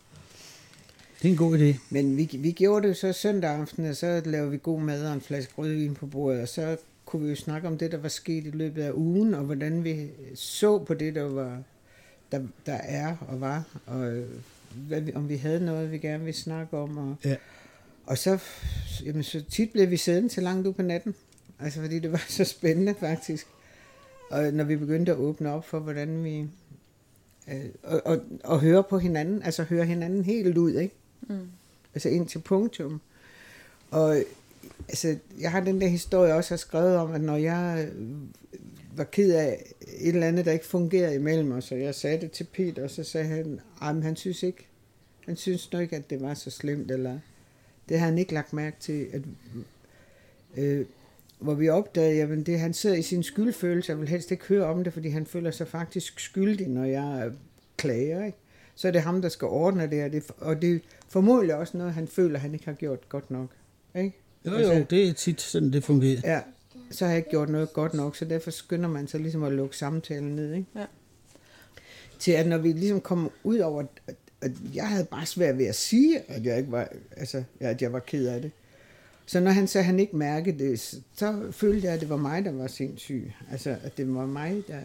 Det 1.22 1.28
er 1.28 1.32
en 1.32 1.36
god 1.36 1.58
idé. 1.58 1.78
Men 1.90 2.16
vi, 2.16 2.30
vi 2.38 2.50
gjorde 2.52 2.82
det 2.82 2.88
jo 2.88 2.94
så 2.94 3.12
søndag 3.12 3.50
aften, 3.50 3.86
og 3.86 3.96
så 3.96 4.22
lavede 4.24 4.50
vi 4.50 4.58
god 4.62 4.80
mad 4.80 5.06
og 5.06 5.14
en 5.14 5.20
flaske 5.20 5.52
rødvin 5.58 5.94
på 5.94 6.06
bordet, 6.06 6.42
og 6.42 6.48
så 6.48 6.76
kunne 7.04 7.22
vi 7.24 7.28
jo 7.30 7.36
snakke 7.36 7.68
om 7.68 7.78
det, 7.78 7.92
der 7.92 7.98
var 7.98 8.08
sket 8.08 8.46
i 8.46 8.50
løbet 8.50 8.82
af 8.82 8.92
ugen, 8.94 9.34
og 9.34 9.44
hvordan 9.44 9.84
vi 9.84 10.06
så 10.34 10.78
på 10.78 10.94
det, 10.94 11.14
der 11.14 11.22
var 11.22 11.62
der, 12.32 12.40
der 12.66 12.74
er 12.74 13.16
og 13.28 13.40
var, 13.40 13.64
og 13.86 14.12
øh, 14.12 14.26
hvad 14.88 15.00
vi, 15.00 15.14
om 15.14 15.28
vi 15.28 15.36
havde 15.36 15.64
noget, 15.64 15.92
vi 15.92 15.98
gerne 15.98 16.24
ville 16.24 16.40
snakke 16.40 16.76
om. 16.76 16.98
Og, 16.98 17.16
Ja. 17.24 17.36
og 18.06 18.18
så, 18.18 18.38
jamen, 19.04 19.22
så 19.22 19.42
tit 19.50 19.70
blev 19.72 19.90
vi 19.90 19.96
siddende 19.96 20.28
til 20.28 20.42
langt 20.42 20.66
ud 20.66 20.72
på 20.72 20.82
natten, 20.82 21.14
altså 21.60 21.80
fordi 21.80 21.98
det 21.98 22.12
var 22.12 22.24
så 22.28 22.44
spændende 22.44 22.94
faktisk. 23.00 23.46
Og 24.30 24.52
når 24.52 24.64
vi 24.64 24.76
begyndte 24.76 25.12
at 25.12 25.18
åbne 25.18 25.52
op 25.52 25.64
for, 25.64 25.78
hvordan 25.78 26.24
vi... 26.24 26.46
Øh, 27.48 27.64
og, 27.82 28.02
og, 28.04 28.20
og 28.44 28.60
høre 28.60 28.84
på 28.84 28.98
hinanden, 28.98 29.42
altså 29.42 29.62
høre 29.62 29.84
hinanden 29.84 30.24
helt 30.24 30.58
ud, 30.58 30.74
ikke? 30.74 30.94
altså 31.94 32.08
ind 32.08 32.28
til 32.28 32.38
punktum. 32.38 33.00
Og 33.90 34.16
altså, 34.88 35.16
jeg 35.40 35.50
har 35.50 35.60
den 35.60 35.80
der 35.80 35.86
historie 35.86 36.34
også 36.34 36.50
har 36.50 36.56
skrevet 36.56 36.96
om, 36.96 37.12
at 37.12 37.20
når 37.20 37.36
jeg 37.36 37.88
øh, 37.88 38.08
var 38.96 39.04
ked 39.04 39.32
af 39.32 39.72
et 39.98 40.08
eller 40.08 40.26
andet, 40.26 40.44
der 40.44 40.52
ikke 40.52 40.66
fungerede 40.66 41.14
imellem 41.14 41.52
os, 41.52 41.72
og 41.72 41.80
jeg 41.80 41.94
sagde 41.94 42.20
det 42.20 42.30
til 42.30 42.44
Peter, 42.44 42.84
og 42.84 42.90
så 42.90 43.04
sagde 43.04 43.26
han, 43.26 43.60
at 43.82 44.02
han 44.02 44.16
synes 44.16 44.42
ikke, 44.42 44.66
han 45.26 45.36
synes 45.36 45.72
nok 45.72 45.82
ikke, 45.82 45.96
at 45.96 46.10
det 46.10 46.20
var 46.20 46.34
så 46.34 46.50
slemt, 46.50 46.90
eller 46.90 47.18
det 47.88 47.98
har 47.98 48.06
han 48.06 48.18
ikke 48.18 48.34
lagt 48.34 48.52
mærke 48.52 48.76
til, 48.80 49.06
at, 49.12 49.22
øh, 50.56 50.86
hvor 51.38 51.54
vi 51.54 51.68
opdagede, 51.68 52.16
jamen 52.16 52.42
det, 52.42 52.60
han 52.60 52.74
sidder 52.74 52.96
i 52.96 53.02
sin 53.02 53.22
skyldfølelse, 53.22 53.92
og 53.92 54.00
vil 54.00 54.08
helst 54.08 54.30
ikke 54.30 54.44
høre 54.44 54.66
om 54.66 54.84
det, 54.84 54.92
fordi 54.92 55.08
han 55.08 55.26
føler 55.26 55.50
sig 55.50 55.68
faktisk 55.68 56.20
skyldig, 56.20 56.68
når 56.68 56.84
jeg 56.84 57.30
klager, 57.76 58.24
ikke? 58.24 58.38
så 58.74 58.88
er 58.88 58.92
det 58.92 59.02
ham, 59.02 59.22
der 59.22 59.28
skal 59.28 59.48
ordne 59.48 59.90
det, 59.90 60.04
og 60.04 60.12
det, 60.12 60.22
og 60.38 60.62
det 60.62 60.74
er 60.74 60.78
formodentlig 61.08 61.54
også 61.54 61.76
noget, 61.76 61.92
han 61.92 62.08
føler, 62.08 62.38
han 62.38 62.52
ikke 62.52 62.64
har 62.64 62.72
gjort 62.72 63.08
godt 63.08 63.30
nok. 63.30 63.48
Ikke? 63.94 64.16
Jo, 64.46 64.58
jo, 64.58 64.86
det 64.90 65.08
er 65.08 65.12
tit 65.12 65.40
sådan, 65.40 65.72
det 65.72 65.84
fungerer. 65.84 66.20
Ja, 66.24 66.40
så 66.90 67.04
har 67.04 67.12
jeg 67.12 67.18
ikke 67.18 67.30
gjort 67.30 67.48
noget 67.48 67.72
godt 67.72 67.94
nok, 67.94 68.16
så 68.16 68.24
derfor 68.24 68.50
skynder 68.50 68.88
man 68.88 69.08
sig 69.08 69.20
ligesom 69.20 69.42
at 69.42 69.52
lukke 69.52 69.76
samtalen 69.76 70.36
ned. 70.36 70.54
Ikke? 70.54 70.66
Ja. 70.76 70.84
Til 72.18 72.32
at 72.32 72.46
når 72.48 72.58
vi 72.58 72.72
ligesom 72.72 73.00
kom 73.00 73.30
ud 73.44 73.58
over, 73.58 73.82
at, 74.06 74.14
at 74.40 74.50
jeg 74.74 74.88
havde 74.88 75.04
bare 75.04 75.26
svært 75.26 75.58
ved 75.58 75.66
at 75.66 75.74
sige, 75.74 76.18
at 76.28 76.44
jeg, 76.44 76.58
ikke 76.58 76.72
var, 76.72 76.88
altså, 77.16 77.44
at 77.60 77.82
jeg 77.82 77.92
var 77.92 77.98
ked 77.98 78.26
af 78.26 78.42
det. 78.42 78.50
Så 79.28 79.40
når 79.40 79.50
han 79.50 79.66
sagde, 79.68 79.82
at 79.82 79.86
han 79.86 80.00
ikke 80.00 80.16
mærkede 80.16 80.58
det, 80.58 80.80
så- 81.14 81.48
følte 81.52 81.86
jeg, 81.86 81.94
at 81.94 82.00
det 82.00 82.08
var 82.08 82.16
mig, 82.16 82.44
der 82.44 82.52
var 82.52 82.66
sindssyg. 82.66 83.32
Altså, 83.50 83.76
at 83.82 83.96
det 83.96 84.14
var 84.14 84.26
mig, 84.26 84.62
der... 84.68 84.80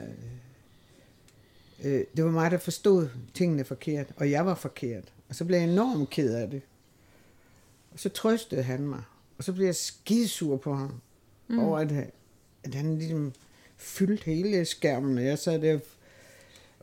Øh, 1.84 2.04
det 2.18 2.26
var 2.26 2.32
mig, 2.32 2.52
der 2.52 2.58
forstod 2.58 3.10
tingene 3.34 3.64
forkert, 3.64 4.08
og 4.16 4.32
jeg 4.32 4.46
var 4.46 4.56
forkert. 4.56 5.04
Og 5.30 5.36
så 5.36 5.46
blev 5.46 5.58
jeg 5.60 5.70
enormt 5.70 6.10
ked 6.10 6.34
af 6.34 6.50
det. 6.50 6.62
Og 7.92 8.00
så 8.00 8.10
trøstede 8.10 8.64
han 8.64 8.82
mig. 8.88 9.02
Og 9.38 9.44
så 9.44 9.54
blev 9.54 9.66
jeg 9.66 9.76
skidesur 9.76 10.58
på 10.58 10.74
ham. 10.76 10.92
Mm. 11.48 11.60
Over 11.60 11.80
at, 11.80 11.92
at 12.64 12.76
han 12.76 12.98
ligesom 12.98 13.34
fyldte 13.78 14.26
hele 14.26 14.66
skærmen. 14.66 15.18
Og 15.18 15.26
jeg 15.26 15.40
sad 15.40 15.62
der 15.62 15.80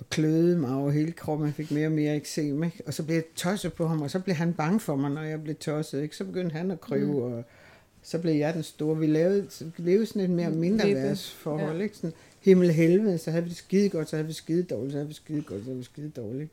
og 0.00 0.10
kløede 0.10 0.58
mig 0.58 0.74
over 0.74 0.90
hele 0.90 1.12
kroppen. 1.12 1.46
Jeg 1.46 1.54
fik 1.54 1.70
mere 1.70 1.86
og 1.86 1.92
mere 1.92 2.16
eksem, 2.16 2.62
ikke? 2.64 2.82
Og 2.86 2.94
så 2.94 3.02
blev 3.04 3.14
jeg 3.14 3.24
tosset 3.36 3.72
på 3.72 3.86
ham, 3.86 4.02
og 4.02 4.10
så 4.10 4.18
blev 4.18 4.36
han 4.36 4.52
bange 4.52 4.80
for 4.80 4.96
mig, 4.96 5.10
når 5.10 5.22
jeg 5.22 5.42
blev 5.42 5.56
tosset, 5.56 6.02
ikke? 6.02 6.16
Så 6.16 6.24
begyndte 6.24 6.52
han 6.52 6.70
at 6.70 6.80
kryve, 6.80 7.06
mm. 7.12 7.32
og 7.32 7.44
så 8.02 8.18
blev 8.18 8.34
jeg 8.34 8.54
den 8.54 8.62
store. 8.62 8.98
Vi 8.98 9.06
vi 9.06 9.12
levede 9.82 10.06
sådan 10.06 10.22
et 10.22 10.30
mere 10.30 10.50
mindre 10.50 11.16
forhold, 11.16 11.76
Ja. 11.76 11.82
ikke? 11.82 11.96
Sådan 11.96 12.12
himmel 12.40 12.70
helvede, 12.70 13.18
så 13.18 13.30
havde 13.30 13.44
vi 13.44 13.48
det 13.50 13.56
skide 13.58 13.88
godt, 13.88 14.08
så 14.08 14.16
havde 14.16 14.26
vi 14.26 14.32
skide 14.32 14.62
dårligt, 14.62 14.92
så 14.92 14.98
havde 14.98 15.08
vi 15.08 15.14
skide 15.14 15.42
godt, 15.42 15.60
så 15.60 15.64
havde 15.64 15.78
vi 15.78 15.84
skide 15.84 16.10
dårligt. 16.16 16.50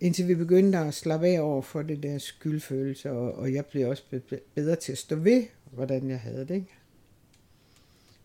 Indtil 0.00 0.28
vi 0.28 0.34
begyndte 0.34 0.78
at 0.78 0.94
slappe 0.94 1.26
af 1.26 1.40
over 1.40 1.62
for 1.62 1.82
det 1.82 2.02
der 2.02 2.18
skyldfølelse, 2.18 3.10
og, 3.10 3.34
og 3.34 3.52
jeg 3.54 3.66
blev 3.66 3.88
også 3.88 4.02
be- 4.10 4.40
bedre 4.54 4.76
til 4.76 4.92
at 4.92 4.98
stå 4.98 5.16
ved, 5.16 5.44
hvordan 5.72 6.10
jeg 6.10 6.20
havde 6.20 6.40
det. 6.40 6.54
Ikke? 6.54 6.66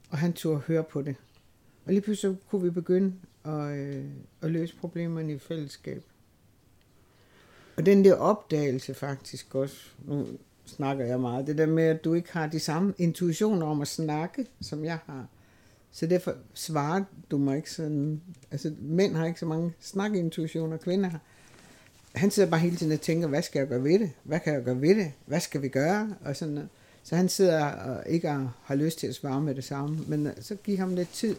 Og 0.10 0.18
han 0.18 0.34
turde 0.34 0.58
høre 0.60 0.84
på 0.84 1.02
det. 1.02 1.16
Og 1.86 1.94
lige 1.94 2.02
pludselig 2.02 2.38
kunne 2.50 2.64
vi 2.64 2.70
begynde 2.70 3.14
og, 3.44 3.78
øh, 3.78 4.06
og 4.42 4.50
løse 4.50 4.76
problemerne 4.76 5.34
i 5.34 5.38
fællesskab. 5.38 6.04
Og 7.78 7.86
den 7.86 8.06
der 8.06 8.16
opdagelse 8.16 8.94
faktisk 8.94 9.56
også, 9.56 9.76
nu 10.06 10.28
snakker 10.66 11.06
jeg 11.06 11.20
meget, 11.20 11.48
det 11.48 11.58
der 11.58 11.66
med, 11.66 11.84
at 11.84 12.04
du 12.04 12.14
ikke 12.14 12.32
har 12.32 12.48
de 12.48 12.60
samme 12.60 12.94
intuitioner 12.98 13.68
om 13.68 13.82
at 13.82 13.88
snakke, 13.88 14.46
som 14.62 14.86
jeg 14.86 15.00
har. 15.06 15.28
Så 15.92 16.06
derfor 16.06 16.36
svarer 16.54 17.04
du 17.32 17.38
mig 17.38 17.58
ikke 17.58 17.72
sådan, 17.72 18.22
altså 18.52 18.74
mænd 18.80 19.16
har 19.16 19.26
ikke 19.26 19.40
så 19.40 19.46
mange 19.46 19.74
snakintuitioner, 19.80 20.78
kvinder 20.78 21.10
har. 21.10 21.20
Han 22.16 22.32
sidder 22.32 22.50
bare 22.50 22.60
hele 22.60 22.76
tiden 22.76 22.92
og 22.92 23.02
tænker, 23.02 23.28
hvad 23.28 23.42
skal 23.42 23.60
jeg 23.60 23.68
gøre 23.68 23.84
ved 23.84 24.00
det? 24.00 24.12
Hvad 24.24 24.40
kan 24.40 24.54
jeg 24.54 24.64
gøre 24.64 24.82
ved 24.82 24.96
det? 24.96 25.12
Hvad 25.26 25.40
skal 25.40 25.62
vi 25.62 25.68
gøre? 25.68 26.16
Og 26.26 26.36
sådan 26.36 26.54
noget. 26.54 26.70
Så 27.04 27.16
han 27.16 27.30
sidder 27.30 27.66
og 27.66 28.04
ikke 28.10 28.28
har, 28.64 28.76
lyst 28.76 29.00
til 29.00 29.08
at 29.08 29.16
svare 29.16 29.42
med 29.42 29.56
det 29.56 29.64
samme, 29.64 30.00
men 30.08 30.28
øh, 30.28 30.34
så 30.42 30.56
giv 30.56 30.78
ham 30.78 30.96
lidt 30.96 31.14
tid. 31.14 31.36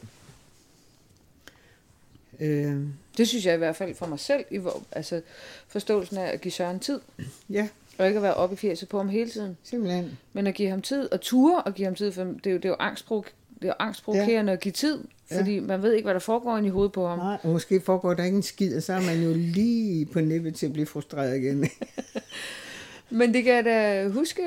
Øh, 2.40 2.76
Det 3.18 3.28
synes 3.28 3.46
jeg 3.46 3.54
i 3.54 3.58
hvert 3.58 3.76
fald 3.76 3.94
for 3.94 4.06
mig 4.06 4.20
selv, 4.20 4.44
i 4.50 4.56
hvor, 4.58 4.82
altså 4.92 5.20
forståelsen 5.68 6.16
af 6.18 6.32
at 6.32 6.40
give 6.40 6.52
Søren 6.52 6.80
tid, 6.80 7.00
ja, 7.50 7.68
og 7.98 8.06
ikke 8.06 8.16
at 8.16 8.22
være 8.22 8.34
oppe 8.34 8.54
i 8.54 8.56
fjeset 8.56 8.88
på 8.88 8.96
ham 8.96 9.08
hele 9.08 9.30
tiden, 9.30 9.56
simpelthen. 9.62 10.18
men 10.32 10.46
at 10.46 10.54
give 10.54 10.70
ham 10.70 10.82
tid, 10.82 11.12
og 11.12 11.20
ture 11.20 11.62
og 11.62 11.74
give 11.74 11.84
ham 11.86 11.94
tid, 11.94 12.12
for 12.12 12.24
det 12.24 12.46
er 12.46 12.50
jo, 12.50 12.56
det 12.56 12.64
er 12.64 12.68
jo, 12.68 12.74
angstprovok- 12.74 13.32
det 13.62 13.68
er 13.68 13.74
angstprovokerende 13.78 14.50
ja. 14.52 14.56
at 14.56 14.60
give 14.62 14.72
tid, 14.72 14.98
fordi 15.32 15.54
ja. 15.54 15.60
man 15.60 15.82
ved 15.82 15.92
ikke, 15.92 16.06
hvad 16.06 16.14
der 16.14 16.20
foregår 16.20 16.56
inde 16.56 16.68
i 16.68 16.70
hovedet 16.70 16.92
på 16.92 17.06
ham. 17.08 17.18
Nej, 17.18 17.36
og 17.42 17.48
måske 17.48 17.80
foregår 17.80 18.14
der 18.14 18.24
ikke 18.24 18.36
en 18.36 18.42
skid, 18.42 18.76
og 18.76 18.82
så 18.82 18.92
er 18.92 19.00
man 19.00 19.22
jo 19.22 19.32
lige 19.34 20.06
på 20.06 20.20
nippet 20.20 20.54
til 20.54 20.66
at 20.66 20.72
blive 20.72 20.86
frustreret 20.86 21.36
igen. 21.36 21.64
Men 23.10 23.34
det 23.34 23.44
kan 23.44 23.54
jeg 23.54 23.64
da 23.64 24.08
huske, 24.08 24.42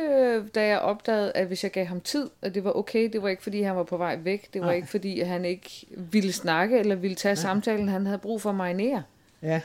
da 0.56 0.68
jeg 0.68 0.80
opdagede, 0.80 1.32
at 1.36 1.48
hvis 1.48 1.64
jeg 1.64 1.72
gav 1.72 1.86
ham 1.86 2.02
tid, 2.02 2.30
at 2.42 2.56
det 2.56 2.64
var 2.64 2.78
okay, 2.78 3.10
det 3.14 3.22
var 3.22 3.30
ikke 3.30 3.44
fordi, 3.44 3.62
han 3.62 3.76
var 3.76 3.84
på 3.84 3.98
vej 3.98 4.18
væk, 4.24 4.54
det 4.54 4.62
var 4.62 4.68
Nej. 4.68 4.76
ikke 4.76 4.88
fordi, 4.88 5.20
at 5.20 5.28
han 5.28 5.46
ikke 5.46 5.86
ville 5.98 6.34
snakke, 6.34 6.80
eller 6.80 6.96
ville 6.96 7.16
tage 7.16 7.36
samtalen, 7.36 7.88
han 7.90 8.06
havde 8.06 8.18
brug 8.18 8.42
for 8.42 8.50
at 8.50 8.56
marinere. 8.56 9.04
ja, 9.42 9.62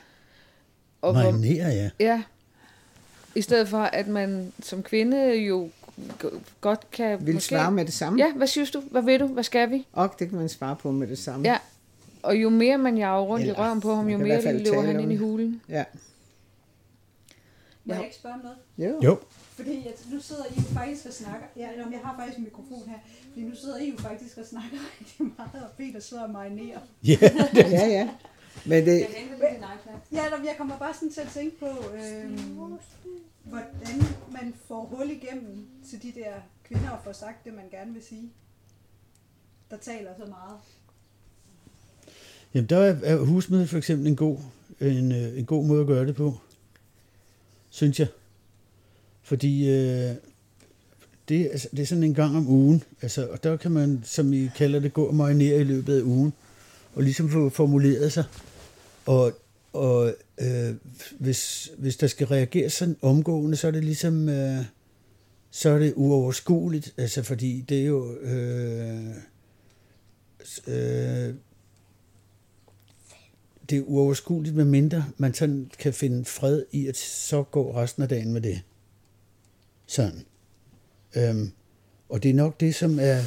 Og 1.03 1.13
hvor, 1.13 1.23
Marinere, 1.31 1.69
ja. 1.69 1.91
ja, 2.01 2.23
i 3.35 3.43
stedet 3.43 3.69
for, 3.69 3.79
at 3.79 4.09
man 4.09 4.53
som 4.63 4.83
kvinde 4.83 5.35
jo 5.35 5.69
godt 6.61 6.91
kan... 6.91 7.27
vil 7.27 7.41
svare 7.41 7.73
med 7.73 7.85
det 7.85 7.95
samme. 7.95 8.19
Ja, 8.25 8.33
hvad 8.33 8.47
synes 8.47 8.71
du? 8.71 8.81
Hvad 8.91 9.03
ved 9.03 9.19
du? 9.19 9.27
Hvad 9.27 9.43
skal 9.43 9.71
vi? 9.71 9.87
Og 9.93 10.15
det 10.19 10.29
kan 10.29 10.39
man 10.39 10.49
svare 10.49 10.77
på 10.77 10.91
med 10.91 11.07
det 11.07 11.19
samme. 11.19 11.49
Ja. 11.49 11.59
Og 12.23 12.37
jo 12.37 12.51
mere 12.51 12.79
man 12.79 12.99
jager 12.99 13.21
rundt 13.21 13.43
Eller, 13.43 13.55
i 13.55 13.59
røven 13.59 13.81
på 13.81 13.95
ham, 13.95 14.09
jo 14.09 14.19
mere 14.19 14.53
løber 14.59 14.81
han 14.83 15.01
ind 15.01 15.13
i 15.13 15.17
hulen. 15.17 15.61
ja. 15.69 15.85
Må 17.89 17.95
Ja. 17.95 17.99
jeg 17.99 18.05
ikke 18.07 18.17
spørge 18.17 18.35
om 18.35 18.41
noget? 18.41 18.59
Jo. 18.79 19.01
Jo, 19.05 19.19
Fordi 19.57 19.71
jeg, 19.85 19.93
nu 20.13 20.21
sidder 20.21 20.45
I 20.45 20.55
jo 20.57 20.63
faktisk 20.63 21.07
og 21.07 21.13
snakker. 21.13 21.47
Ja, 21.57 21.69
jeg 21.91 22.01
har 22.05 22.17
faktisk 22.19 22.39
en 22.39 22.45
mikrofon 22.45 22.89
her. 22.89 22.99
Fordi 23.29 23.43
nu 23.45 23.55
sidder 23.55 23.79
I 23.79 23.91
jo 23.91 23.97
faktisk 23.99 24.39
og 24.39 24.45
snakker 24.47 24.79
rigtig 25.01 25.27
meget, 25.37 25.65
og 25.65 25.71
Peter 25.77 26.01
sidder 26.01 26.23
og 26.23 26.31
marinerer. 26.31 26.81
ja. 27.05 27.19
ja, 27.79 27.87
ja. 27.87 28.09
Men 28.67 28.87
det, 28.87 29.07
Ja, 30.13 30.29
nå, 30.31 30.37
men 30.37 30.47
jeg 30.47 30.55
kommer 30.59 30.79
bare 30.79 30.95
sådan 30.95 31.11
til 31.13 31.21
at 31.21 31.29
tænke 31.35 31.59
på, 31.59 31.67
øh, 31.67 32.39
hvordan 33.45 34.03
man 34.33 34.55
får 34.67 34.85
hul 34.85 35.11
igennem 35.11 35.67
til 35.91 36.03
de 36.03 36.13
der 36.21 36.33
kvinder 36.65 36.91
og 36.91 36.99
får 37.05 37.13
sagt 37.13 37.45
det, 37.45 37.55
man 37.55 37.65
gerne 37.71 37.93
vil 37.93 38.03
sige. 38.03 38.33
Der 39.71 39.77
taler 39.77 40.11
så 40.19 40.25
meget. 40.25 40.59
Jamen, 42.55 42.69
der 42.69 42.79
er 43.03 43.17
husmøde 43.25 43.67
for 43.67 43.79
eksempel 43.79 44.07
en 44.07 44.17
god, 44.17 44.39
en, 44.81 45.13
øh, 45.13 45.39
en 45.39 45.47
god 45.47 45.65
måde 45.65 45.81
at 45.81 45.87
gøre 45.87 46.07
det 46.07 46.17
på, 46.17 46.35
synes 47.79 48.01
jeg. 48.01 48.09
Fordi 49.23 49.69
øh, 49.71 50.15
det, 51.29 51.49
altså, 51.53 51.69
det 51.71 51.81
er 51.81 51.87
sådan 51.87 52.05
en 52.05 52.15
gang 52.15 52.37
om 52.37 52.49
ugen, 52.49 52.83
altså, 53.03 53.27
og 53.27 53.45
der 53.45 53.57
kan 53.57 53.71
man, 53.71 54.01
som 54.05 54.33
I 54.33 54.49
kalder 54.57 54.81
det, 54.81 54.93
gå 54.93 55.05
og 55.05 55.15
marinere 55.15 55.61
i 55.61 55.65
løbet 55.65 55.99
af 55.99 56.03
ugen, 56.03 56.33
og 56.95 57.03
ligesom 57.03 57.31
få 57.31 57.49
formuleret 57.49 58.13
sig. 58.13 58.25
Og, 59.07 59.33
og 59.73 60.15
øh, 60.41 60.75
hvis, 61.19 61.71
hvis 61.79 61.97
der 61.97 62.07
skal 62.07 62.27
reageres 62.27 62.73
sådan 62.73 62.97
omgående, 63.03 63.57
så 63.57 63.67
er 63.67 63.71
det 63.71 63.85
ligesom, 63.85 64.29
øh, 64.29 64.65
så 65.51 65.71
er 65.71 65.79
det 65.79 65.93
uoverskueligt, 65.97 66.95
altså 66.97 67.23
fordi 67.23 67.65
det 67.69 67.81
er 67.81 67.87
jo, 67.87 68.17
øh, 68.17 69.07
øh, 70.67 71.35
det 73.71 73.79
er 73.79 73.83
uoverskueligt, 73.83 74.57
med 74.57 74.65
mindre 74.65 75.05
man 75.17 75.35
sådan 75.35 75.71
kan 75.79 75.95
finde 75.95 76.25
fred 76.25 76.65
i, 76.73 76.87
at 76.87 76.97
så 76.97 77.43
går 77.43 77.77
resten 77.77 78.03
af 78.03 78.09
dagen 78.09 78.33
med 78.33 78.41
det. 78.41 78.63
Sådan. 79.87 80.25
Øhm, 81.17 81.53
og 82.09 82.23
det 82.23 82.31
er 82.31 82.35
nok 82.35 82.61
det, 82.61 82.75
som 82.75 82.99
er... 83.01 83.23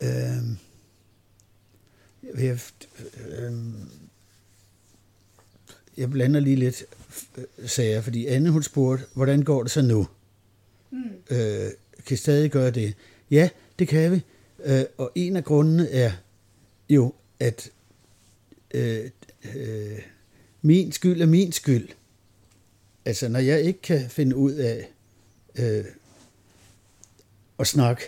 Øhm, 0.00 0.58
jeg, 2.38 2.58
øhm, 3.38 3.90
jeg 5.96 6.10
blander 6.10 6.40
lige 6.40 6.56
lidt 6.56 6.84
øh, 7.36 7.68
sager, 7.68 8.00
fordi 8.00 8.26
Anne 8.26 8.50
hun 8.50 8.62
spurgte, 8.62 9.04
hvordan 9.14 9.42
går 9.42 9.62
det 9.62 9.72
så 9.72 9.82
nu? 9.82 10.06
Mm. 10.90 11.36
Øh, 11.36 11.70
kan 12.06 12.16
stadig 12.16 12.50
gøre 12.50 12.70
det? 12.70 12.94
Ja, 13.30 13.48
det 13.78 13.88
kan 13.88 14.12
vi. 14.12 14.24
Øh, 14.64 14.84
og 14.98 15.12
en 15.14 15.36
af 15.36 15.44
grundene 15.44 15.90
er 15.90 16.12
jo, 16.90 17.14
at 17.40 17.70
øh, 18.74 19.10
øh, 19.54 19.98
min 20.62 20.92
skyld 20.92 21.22
er 21.22 21.26
min 21.26 21.52
skyld. 21.52 21.88
Altså, 23.04 23.28
når 23.28 23.38
jeg 23.38 23.62
ikke 23.62 23.82
kan 23.82 24.10
finde 24.10 24.36
ud 24.36 24.52
af 24.52 24.88
øh, 25.58 25.84
at 27.58 27.66
snakke 27.66 28.02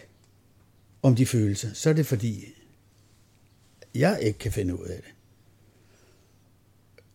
om 1.03 1.17
de 1.17 1.27
følelser, 1.27 1.73
så 1.73 1.91
er 1.91 1.95
det 1.95 2.07
fordi, 2.07 2.55
jeg 3.95 4.19
ikke 4.23 4.39
kan 4.39 4.53
finde 4.53 4.81
ud 4.81 4.87
af 4.87 5.03
det. 5.03 5.13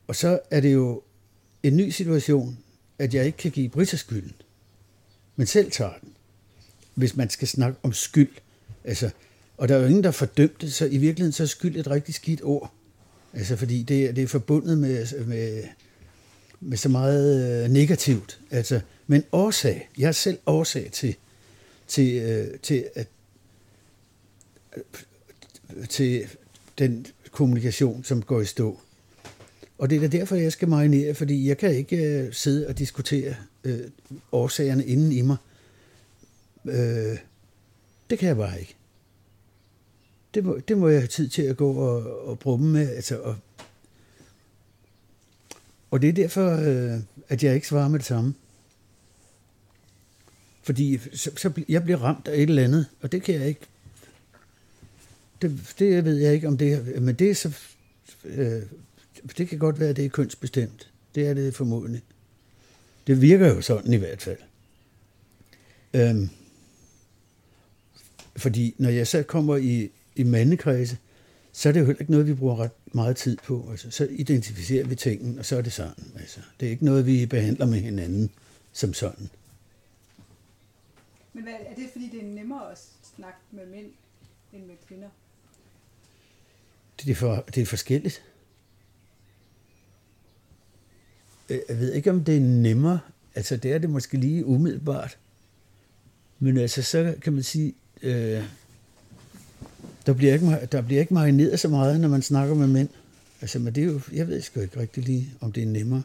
Og 0.07 0.15
så 0.15 0.39
er 0.51 0.61
det 0.61 0.73
jo 0.73 1.01
en 1.63 1.77
ny 1.77 1.89
situation, 1.89 2.57
at 2.99 3.13
jeg 3.13 3.25
ikke 3.25 3.37
kan 3.37 3.51
give 3.51 3.69
Britta 3.69 3.97
skylden, 3.97 4.33
men 5.35 5.47
selv 5.47 5.71
tager 5.71 5.93
den, 6.01 6.13
hvis 6.95 7.15
man 7.15 7.29
skal 7.29 7.47
snakke 7.47 7.79
om 7.83 7.93
skyld. 7.93 8.31
Altså, 8.83 9.09
og 9.57 9.67
der 9.67 9.75
er 9.75 9.79
jo 9.79 9.87
ingen, 9.87 10.03
der 10.03 10.11
fordømte 10.11 10.65
det, 10.65 10.73
så 10.73 10.85
i 10.85 10.97
virkeligheden 10.97 11.31
så 11.31 11.43
er 11.43 11.47
skyld 11.47 11.75
et 11.75 11.87
rigtig 11.87 12.15
skidt 12.15 12.43
ord. 12.43 12.73
Altså, 13.33 13.55
fordi 13.55 13.83
det, 13.83 14.15
det 14.15 14.23
er 14.23 14.27
forbundet 14.27 14.77
med, 14.77 15.25
med, 15.25 15.63
med 16.59 16.77
så 16.77 16.89
meget 16.89 17.63
øh, 17.63 17.71
negativt. 17.71 18.39
Altså, 18.51 18.79
men 19.07 19.23
årsag, 19.31 19.89
jeg 19.97 20.07
er 20.07 20.11
selv 20.11 20.39
årsag 20.45 20.89
til, 20.91 21.15
til, 21.87 22.21
øh, 22.21 22.59
til, 22.59 22.85
at, 22.95 23.07
til 25.89 26.27
den 26.77 27.07
kommunikation, 27.31 28.03
som 28.03 28.21
går 28.21 28.41
i 28.41 28.45
stå. 28.45 28.79
Og 29.77 29.89
det 29.89 29.95
er 29.95 29.99
da 29.99 30.07
derfor, 30.07 30.35
jeg 30.35 30.51
skal 30.51 30.67
marinere, 30.67 31.13
fordi 31.13 31.47
jeg 31.47 31.57
kan 31.57 31.75
ikke 31.75 31.97
øh, 31.97 32.33
sidde 32.33 32.67
og 32.67 32.77
diskutere 32.77 33.35
øh, 33.63 33.79
årsagerne 34.31 34.85
inden 34.85 35.11
i 35.11 35.21
mig. 35.21 35.37
Øh, 36.65 37.17
det 38.09 38.19
kan 38.19 38.27
jeg 38.27 38.37
bare 38.37 38.59
ikke. 38.59 38.75
Det 40.33 40.45
må, 40.45 40.59
det 40.67 40.77
må 40.77 40.87
jeg 40.87 40.99
have 40.99 41.07
tid 41.07 41.29
til 41.29 41.41
at 41.41 41.57
gå 41.57 41.73
og, 41.73 42.27
og 42.27 42.39
brumme 42.39 42.71
med. 42.71 42.89
Altså, 42.89 43.19
og, 43.19 43.35
og 45.91 46.01
det 46.01 46.09
er 46.09 46.13
derfor, 46.13 46.51
øh, 46.51 46.99
at 47.29 47.43
jeg 47.43 47.55
ikke 47.55 47.67
svarer 47.67 47.87
med 47.87 47.99
det 47.99 48.07
samme. 48.07 48.33
Fordi 50.63 50.99
så, 51.13 51.31
så 51.37 51.63
jeg 51.69 51.83
bliver 51.83 51.97
ramt 51.97 52.27
af 52.27 52.35
et 52.35 52.49
eller 52.49 52.63
andet, 52.63 52.85
og 53.01 53.11
det 53.11 53.23
kan 53.23 53.35
jeg 53.35 53.47
ikke. 53.47 53.61
Det, 55.41 55.73
det 55.79 56.05
ved 56.05 56.17
jeg 56.17 56.33
ikke, 56.33 56.47
om 56.47 56.57
det 56.57 56.73
er, 56.73 56.99
men 56.99 57.15
det 57.15 57.29
er 57.29 57.35
så... 57.35 57.57
Øh, 58.25 58.61
det 59.37 59.49
kan 59.49 59.59
godt 59.59 59.79
være, 59.79 59.89
at 59.89 59.95
det 59.95 60.05
er 60.05 60.09
kønsbestemt. 60.09 60.91
Det 61.15 61.27
er 61.27 61.33
det 61.33 61.55
formodentlig. 61.55 62.01
Det 63.07 63.21
virker 63.21 63.47
jo 63.47 63.61
sådan 63.61 63.93
i 63.93 63.97
hvert 63.97 64.21
fald. 64.21 64.37
Øhm, 65.93 66.29
fordi 68.35 68.75
når 68.77 68.89
jeg 68.89 69.07
så 69.07 69.23
kommer 69.23 69.57
i, 69.57 69.91
i 70.15 70.23
mandekredse, 70.23 70.97
så 71.51 71.69
er 71.69 71.73
det 71.73 71.79
jo 71.79 71.85
heller 71.85 72.01
ikke 72.01 72.11
noget, 72.11 72.27
vi 72.27 72.33
bruger 72.33 72.59
ret 72.59 72.71
meget 72.93 73.15
tid 73.17 73.37
på. 73.37 73.67
Altså, 73.71 73.91
så 73.91 74.07
identificerer 74.11 74.85
vi 74.85 74.95
tingene, 74.95 75.39
og 75.39 75.45
så 75.45 75.57
er 75.57 75.61
det 75.61 75.73
sådan. 75.73 76.11
Altså, 76.15 76.39
det 76.59 76.65
er 76.65 76.69
ikke 76.69 76.85
noget, 76.85 77.05
vi 77.05 77.25
behandler 77.25 77.65
med 77.65 77.79
hinanden 77.79 78.31
som 78.73 78.93
sådan. 78.93 79.29
Men 81.33 81.43
hvad, 81.43 81.53
er 81.53 81.75
det 81.75 81.89
fordi, 81.91 82.09
det 82.09 82.19
er 82.19 82.27
nemmere 82.27 82.71
at 82.71 82.79
snakke 83.15 83.39
med 83.51 83.65
mænd 83.65 83.85
end 84.53 84.65
med 84.65 84.75
kvinder? 84.87 85.09
Det 87.01 87.11
er, 87.11 87.15
for, 87.15 87.45
det 87.55 87.61
er 87.61 87.65
forskelligt. 87.65 88.23
Jeg 91.49 91.79
ved 91.79 91.93
ikke, 91.93 92.11
om 92.11 92.23
det 92.23 92.37
er 92.37 92.41
nemmere. 92.41 92.99
Altså, 93.35 93.57
det 93.57 93.73
er 93.73 93.77
det 93.77 93.89
måske 93.89 94.17
lige 94.17 94.45
umiddelbart. 94.45 95.17
Men 96.39 96.57
altså, 96.57 96.83
så 96.83 97.15
kan 97.21 97.33
man 97.33 97.43
sige, 97.43 97.73
øh, 98.01 98.43
der, 100.05 100.13
bliver 100.13 100.33
ikke, 100.33 100.67
der 100.71 100.81
bliver 100.81 101.01
ikke 101.01 101.13
marineret 101.13 101.59
så 101.59 101.67
meget, 101.67 101.99
når 101.99 102.09
man 102.09 102.21
snakker 102.21 102.55
med 102.55 102.67
mænd. 102.67 102.89
Altså, 103.41 103.59
men 103.59 103.75
det 103.75 103.83
er 103.83 103.87
jo, 103.87 104.01
jeg 104.13 104.27
ved 104.27 104.41
sgu 104.41 104.59
ikke 104.59 104.79
rigtig 104.79 105.03
lige, 105.03 105.33
om 105.39 105.51
det 105.51 105.63
er 105.63 105.67
nemmere. 105.67 106.03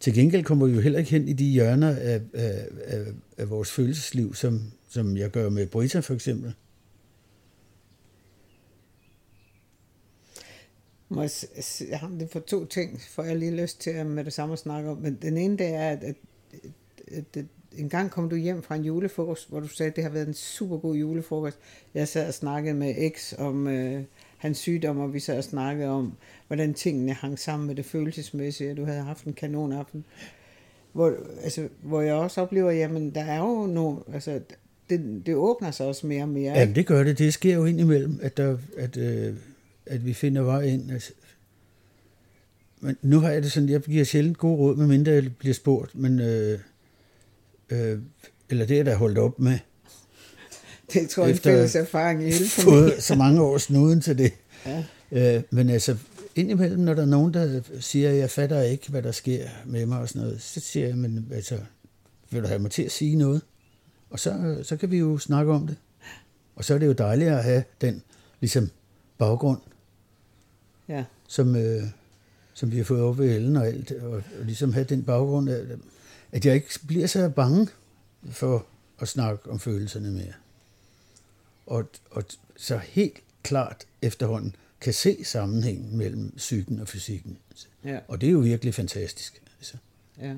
Til 0.00 0.14
gengæld 0.14 0.44
kommer 0.44 0.66
vi 0.66 0.74
jo 0.74 0.80
heller 0.80 0.98
ikke 0.98 1.10
hen 1.10 1.28
i 1.28 1.32
de 1.32 1.44
hjørner 1.44 1.96
af, 1.96 2.20
af, 2.34 2.68
af, 2.84 3.04
af 3.38 3.50
vores 3.50 3.70
følelsesliv, 3.70 4.34
som, 4.34 4.62
som 4.88 5.16
jeg 5.16 5.30
gør 5.30 5.48
med 5.48 5.66
Brita 5.66 6.00
for 6.00 6.14
eksempel. 6.14 6.54
Må 11.08 11.22
jeg, 11.22 11.30
jeg 11.90 11.98
har 11.98 12.08
det 12.08 12.30
for 12.30 12.40
to 12.40 12.64
ting, 12.64 13.00
for 13.10 13.22
jeg 13.22 13.36
lige 13.36 13.56
lyst 13.56 13.80
til 13.80 13.90
at 13.90 14.06
med 14.06 14.24
det 14.24 14.32
samme 14.32 14.56
snakke 14.56 14.90
om. 14.90 14.98
Men 14.98 15.18
den 15.22 15.36
ene, 15.36 15.58
det 15.58 15.66
er, 15.66 15.90
at, 15.90 16.02
at, 16.02 16.16
at, 17.06 17.24
at 17.36 17.44
en 17.78 17.88
gang 17.88 18.10
kom 18.10 18.28
du 18.28 18.36
hjem 18.36 18.62
fra 18.62 18.74
en 18.74 18.84
julefrokost, 18.84 19.48
hvor 19.48 19.60
du 19.60 19.68
sagde, 19.68 19.90
at 19.90 19.96
det 19.96 20.04
har 20.04 20.10
været 20.10 20.28
en 20.28 20.34
super 20.34 20.76
god 20.76 20.96
julefrokost. 20.96 21.58
Jeg 21.94 22.08
sad 22.08 22.28
og 22.28 22.34
snakkede 22.34 22.74
med 22.74 23.10
X 23.10 23.34
om 23.38 23.68
øh, 23.68 24.02
hans 24.36 24.58
sygdom, 24.58 24.98
og 24.98 25.14
vi 25.14 25.20
sad 25.20 25.38
og 25.38 25.44
snakkede 25.44 25.88
om, 25.88 26.12
hvordan 26.46 26.74
tingene 26.74 27.12
hang 27.12 27.38
sammen 27.38 27.66
med 27.66 27.74
det 27.74 27.84
følelsesmæssige, 27.84 28.70
og 28.70 28.76
du 28.76 28.84
havde 28.84 29.00
haft 29.00 29.24
en 29.24 29.32
kanonaften. 29.32 30.04
hvor, 30.92 31.14
altså, 31.42 31.68
hvor 31.82 32.00
jeg 32.00 32.14
også 32.14 32.40
oplever, 32.40 32.70
jamen 32.70 33.14
der 33.14 33.24
er 33.24 33.38
jo 33.38 33.66
nogle, 33.66 33.98
altså 34.12 34.40
det, 34.90 35.22
det 35.26 35.34
åbner 35.34 35.70
sig 35.70 35.86
også 35.86 36.06
mere 36.06 36.22
og 36.22 36.28
mere. 36.28 36.52
Ja, 36.52 36.66
det 36.74 36.86
gør 36.86 37.04
det. 37.04 37.18
Det 37.18 37.34
sker 37.34 37.54
jo 37.54 37.64
indimellem, 37.64 38.18
at, 38.22 38.36
der, 38.36 38.58
at, 38.76 38.96
øh, 38.96 39.34
at 39.86 40.06
vi 40.06 40.12
finder 40.12 40.42
vej 40.42 40.62
ind. 40.62 40.90
Altså, 40.90 41.12
men 42.80 42.96
nu 43.02 43.20
har 43.20 43.30
jeg 43.30 43.42
det 43.42 43.52
sådan, 43.52 43.68
jeg 43.68 43.80
giver 43.80 44.04
sjældent 44.04 44.38
gode 44.38 44.56
råd, 44.56 44.76
medmindre 44.76 45.12
jeg 45.12 45.36
bliver 45.38 45.54
spurgt, 45.54 45.94
men 45.94 46.20
øh, 46.20 46.58
øh, 47.70 47.98
eller 48.50 48.66
det 48.66 48.78
er 48.80 48.84
der 48.84 48.94
holdt 48.96 49.18
op 49.18 49.38
med. 49.38 49.58
Det 50.92 51.10
tror 51.10 51.22
jeg 51.22 51.28
er 51.28 51.32
en 51.32 51.36
efter- 51.36 51.50
fælles 51.50 51.74
erfaring 51.74 52.22
i 52.22 52.24
hele. 52.24 52.48
Fået 52.48 53.02
så 53.02 53.14
mange 53.14 53.42
år 53.42 53.58
snuden 53.58 54.00
til 54.00 54.18
det. 54.18 54.32
Ja. 54.66 54.84
Øh, 55.36 55.42
men 55.50 55.70
altså, 55.70 55.96
indimellem, 56.34 56.80
når 56.80 56.94
der 56.94 57.02
er 57.02 57.06
nogen, 57.06 57.34
der 57.34 57.60
siger, 57.80 58.10
jeg 58.10 58.30
fatter 58.30 58.62
ikke, 58.62 58.90
hvad 58.90 59.02
der 59.02 59.12
sker 59.12 59.48
med 59.66 59.86
mig 59.86 59.98
og 59.98 60.08
sådan 60.08 60.22
noget, 60.22 60.42
så 60.42 60.60
siger 60.60 60.86
jeg, 60.86 60.96
men 60.96 61.28
altså, 61.34 61.58
vil 62.30 62.42
du 62.42 62.46
have 62.48 62.58
mig 62.58 62.70
til 62.70 62.82
at 62.82 62.92
sige 62.92 63.16
noget? 63.16 63.42
Og 64.10 64.20
så, 64.20 64.58
så 64.62 64.76
kan 64.76 64.90
vi 64.90 64.98
jo 64.98 65.18
snakke 65.18 65.52
om 65.52 65.66
det. 65.66 65.76
Og 66.56 66.64
så 66.64 66.74
er 66.74 66.78
det 66.78 66.86
jo 66.86 66.92
dejligt 66.92 67.30
at 67.30 67.44
have 67.44 67.64
den 67.80 68.02
ligesom 68.40 68.70
baggrund, 69.18 69.58
Ja. 70.88 71.04
som, 71.28 71.56
øh, 71.56 71.82
som 72.54 72.70
vi 72.72 72.76
har 72.76 72.84
fået 72.84 73.00
op 73.02 73.18
ved 73.18 73.36
Ellen 73.36 73.56
og 73.56 73.66
alt, 73.66 73.92
og, 73.92 74.10
og 74.10 74.22
ligesom 74.44 74.72
have 74.72 74.84
den 74.84 75.02
baggrund, 75.02 75.50
at, 75.50 75.64
at 76.32 76.46
jeg 76.46 76.54
ikke 76.54 76.78
bliver 76.86 77.06
så 77.06 77.28
bange 77.28 77.68
for 78.30 78.66
at 78.98 79.08
snakke 79.08 79.50
om 79.50 79.60
følelserne 79.60 80.10
mere. 80.10 80.32
Og, 81.66 81.88
og 82.10 82.24
så 82.56 82.78
helt 82.78 83.22
klart 83.42 83.86
efterhånden 84.02 84.56
kan 84.80 84.94
se 84.94 85.24
sammenhængen 85.24 85.96
mellem 85.96 86.32
psyken 86.36 86.80
og 86.80 86.88
fysikken. 86.88 87.38
Ja. 87.84 87.98
Og 88.08 88.20
det 88.20 88.26
er 88.26 88.30
jo 88.30 88.38
virkelig 88.38 88.74
fantastisk. 88.74 89.42
Altså. 89.58 89.76
Ja. 90.20 90.34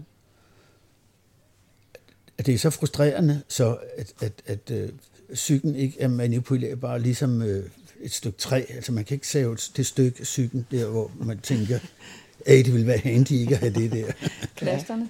At 2.38 2.46
det 2.46 2.54
er 2.54 2.58
så 2.58 2.70
frustrerende, 2.70 3.42
så 3.48 3.78
at, 3.96 4.12
at, 4.20 4.32
at 4.46 4.70
øh, 4.70 4.90
psyken 5.32 5.74
ikke 5.74 6.00
er 6.00 6.08
manipulerbar 6.08 6.98
ligesom 6.98 7.42
øh, 7.42 7.70
et 8.00 8.12
stykke 8.12 8.38
træ. 8.38 8.64
Altså 8.68 8.92
man 8.92 9.04
kan 9.04 9.14
ikke 9.14 9.28
save 9.28 9.56
det 9.76 9.86
stykke 9.86 10.22
psyken 10.22 10.66
der, 10.70 10.86
hvor 10.86 11.10
man 11.20 11.38
tænker, 11.38 11.78
at 12.46 12.64
det 12.64 12.72
ville 12.72 12.86
være 12.86 12.98
handy 12.98 13.32
ikke 13.32 13.54
at 13.54 13.60
have 13.60 13.72
det 13.74 13.92
der. 13.92 14.12
Plasterne. 14.56 15.08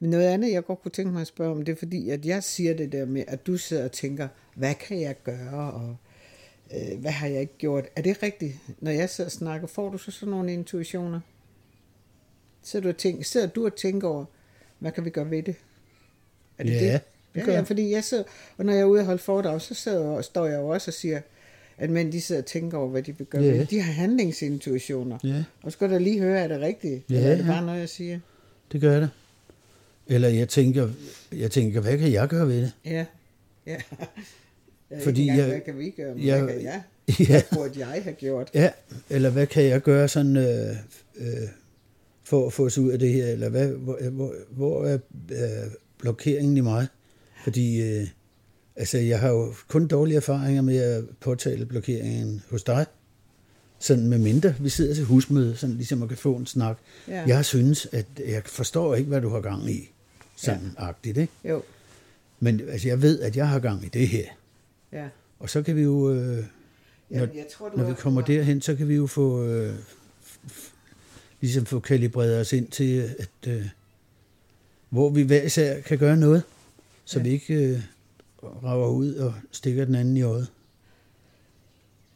Men 0.00 0.10
noget 0.10 0.24
andet, 0.26 0.52
jeg 0.52 0.64
godt 0.64 0.82
kunne 0.82 0.90
tænke 0.92 1.12
mig 1.12 1.20
at 1.20 1.26
spørge 1.26 1.50
om, 1.52 1.64
det 1.64 1.72
er 1.72 1.76
fordi, 1.76 2.10
at 2.10 2.26
jeg 2.26 2.42
siger 2.44 2.74
det 2.76 2.92
der 2.92 3.04
med, 3.04 3.24
at 3.28 3.46
du 3.46 3.56
sidder 3.56 3.84
og 3.84 3.92
tænker, 3.92 4.28
hvad 4.54 4.74
kan 4.74 5.00
jeg 5.00 5.16
gøre, 5.24 5.72
og 5.72 5.96
øh, 6.74 7.00
hvad 7.00 7.10
har 7.10 7.26
jeg 7.26 7.40
ikke 7.40 7.58
gjort? 7.58 7.84
Er 7.96 8.02
det 8.02 8.22
rigtigt? 8.22 8.54
Når 8.80 8.90
jeg 8.90 9.10
sidder 9.10 9.28
og 9.28 9.32
snakker, 9.32 9.66
får 9.66 9.88
du 9.90 9.98
så 9.98 10.10
sådan 10.10 10.30
nogle 10.30 10.52
intuitioner? 10.52 11.20
Sidder 12.62 12.82
du 12.82 12.88
og 12.88 12.96
tænker, 12.96 13.24
sidder 13.24 13.46
du 13.46 13.64
og 13.66 13.76
tænker 13.76 14.08
over, 14.08 14.24
hvad 14.78 14.92
kan 14.92 15.04
vi 15.04 15.10
gøre 15.10 15.30
ved 15.30 15.42
det? 15.42 15.54
Er 16.58 16.64
det 16.64 16.72
Ja, 16.72 16.92
det? 16.92 17.00
Ja, 17.36 17.40
ja, 17.46 17.52
jeg. 17.52 17.66
fordi 17.66 17.90
jeg 17.90 18.04
sidder, 18.04 18.24
og 18.58 18.64
når 18.64 18.72
jeg 18.72 18.80
er 18.80 18.84
ude 18.84 19.00
og 19.00 19.06
holde 19.06 19.18
foredrag, 19.22 19.60
så 19.60 19.74
sidder, 19.74 20.12
jeg- 20.14 20.24
står 20.24 20.46
jeg 20.46 20.58
jo 20.58 20.68
også 20.68 20.90
og 20.90 20.94
siger, 20.94 21.20
at 21.78 21.90
mænd 21.90 22.12
de 22.12 22.20
sidder 22.20 22.40
og 22.40 22.46
tænker 22.46 22.78
over, 22.78 22.88
hvad 22.88 23.02
de 23.02 23.18
vil 23.18 23.26
gøre 23.26 23.42
det. 23.42 23.70
De 23.70 23.80
har 23.80 23.92
handlingsintuitioner. 23.92 25.18
Ja, 25.24 25.44
Og 25.62 25.72
så 25.72 25.76
skal 25.76 25.90
der 25.90 25.98
lige 25.98 26.20
høre, 26.20 26.38
er 26.40 26.48
det 26.48 26.60
rigtigt? 26.60 27.02
Ja, 27.10 27.14
Eller 27.16 27.30
er 27.30 27.36
det 27.36 27.46
bare 27.46 27.66
noget, 27.66 27.80
jeg 27.80 27.88
siger? 27.88 28.18
det 28.72 28.80
gør 28.80 29.00
det. 29.00 29.10
Eller 30.06 30.28
jeg 30.28 30.48
tænker, 30.48 30.88
jeg 31.32 31.50
tænker, 31.50 31.80
hvad 31.80 31.98
kan 31.98 32.12
jeg 32.12 32.28
gøre 32.28 32.48
ved 32.48 32.60
det? 32.62 32.72
Ja. 32.84 33.04
ja. 33.66 33.76
ja 34.90 34.98
Fordi 35.04 35.26
jeg, 35.26 35.36
jeg- 35.36 35.46
hvad 35.46 35.60
kan 35.60 35.78
vi 35.78 35.90
gøre? 35.90 36.14
Men 36.14 36.26
jeg- 36.26 36.42
hvad 36.42 36.54
kan 36.54 36.62
jeg? 36.62 36.82
Ja, 37.20 37.24
Hvad 37.26 37.42
burde 37.52 37.78
jeg 37.78 37.86
have 38.02 38.14
gjort? 38.14 38.50
ja. 38.54 38.70
eller 39.10 39.30
hvad 39.30 39.46
kan 39.46 39.64
jeg 39.64 39.80
gøre 39.82 40.08
sådan 40.08 40.36
øh, 40.36 40.76
øh, 41.16 41.26
for 42.24 42.46
at 42.46 42.52
få 42.52 42.66
os 42.66 42.78
ud 42.78 42.90
af 42.90 42.98
det 42.98 43.12
her? 43.12 43.26
Eller 43.26 43.48
hvad, 43.48 43.68
hvor, 43.68 43.98
hvor, 44.10 44.34
hvor 44.50 44.84
er 44.86 44.98
øh, 45.30 45.70
blokeringen 45.98 46.56
i 46.56 46.60
mig? 46.60 46.86
Fordi 47.42 47.82
øh, 47.82 48.06
altså, 48.76 48.98
jeg 48.98 49.20
har 49.20 49.28
jo 49.28 49.54
kun 49.68 49.86
dårlige 49.86 50.16
erfaringer 50.16 50.62
med 50.62 50.76
at 50.76 51.04
påtale 51.20 51.66
blokeringen 51.66 52.42
hos 52.50 52.62
dig. 52.62 52.86
Sådan 53.78 54.06
med 54.08 54.18
mindre 54.18 54.54
vi 54.60 54.68
sidder 54.68 54.94
til 54.94 55.04
husmøde, 55.04 55.56
sådan 55.56 55.76
ligesom 55.76 56.02
at 56.02 56.08
kan 56.08 56.18
få 56.18 56.34
en 56.36 56.46
snak. 56.46 56.78
Ja. 57.08 57.24
Jeg 57.26 57.44
synes, 57.44 57.88
at 57.92 58.06
jeg 58.26 58.42
forstår 58.46 58.94
ikke, 58.94 59.08
hvad 59.08 59.20
du 59.20 59.28
har 59.28 59.40
gang 59.40 59.70
i. 59.70 59.90
Sådan 60.36 60.72
ja. 60.78 60.84
agtigt, 60.84 61.18
ikke? 61.18 61.32
Jo, 61.48 61.62
Men 62.40 62.60
altså, 62.68 62.88
jeg 62.88 63.02
ved, 63.02 63.20
at 63.20 63.36
jeg 63.36 63.48
har 63.48 63.58
gang 63.58 63.84
i 63.84 63.88
det 63.88 64.08
her. 64.08 64.24
ja. 64.92 65.08
Og 65.40 65.50
så 65.50 65.62
kan 65.62 65.76
vi 65.76 65.82
jo, 65.82 66.10
øh, 66.10 66.36
når, 66.36 66.44
Jamen, 67.20 67.36
jeg 67.36 67.46
tror, 67.52 67.72
når 67.76 67.84
vi 67.84 67.94
kommer 67.94 68.20
har- 68.20 68.26
derhen, 68.26 68.60
så 68.60 68.74
kan 68.74 68.88
vi 68.88 68.94
jo 68.94 69.06
få, 69.06 69.44
øh, 69.44 69.74
ligesom 71.40 71.66
få 71.66 71.80
kalibreret 71.80 72.40
os 72.40 72.52
ind 72.52 72.68
til, 72.68 73.14
at 73.18 73.48
øh, 73.48 73.64
hvor 74.90 75.10
vi 75.10 75.22
hver 75.22 75.42
især 75.42 75.80
kan 75.80 75.98
gøre 75.98 76.16
noget, 76.16 76.42
så 77.04 77.18
Ja. 77.18 77.22
vi 77.24 77.30
ikke 77.30 77.54
øh, 77.54 77.80
rager 78.42 78.88
ud 78.88 79.14
og 79.14 79.34
stikker 79.50 79.84
den 79.84 79.94
anden 79.94 80.16
i 80.16 80.22
øjet. 80.22 80.52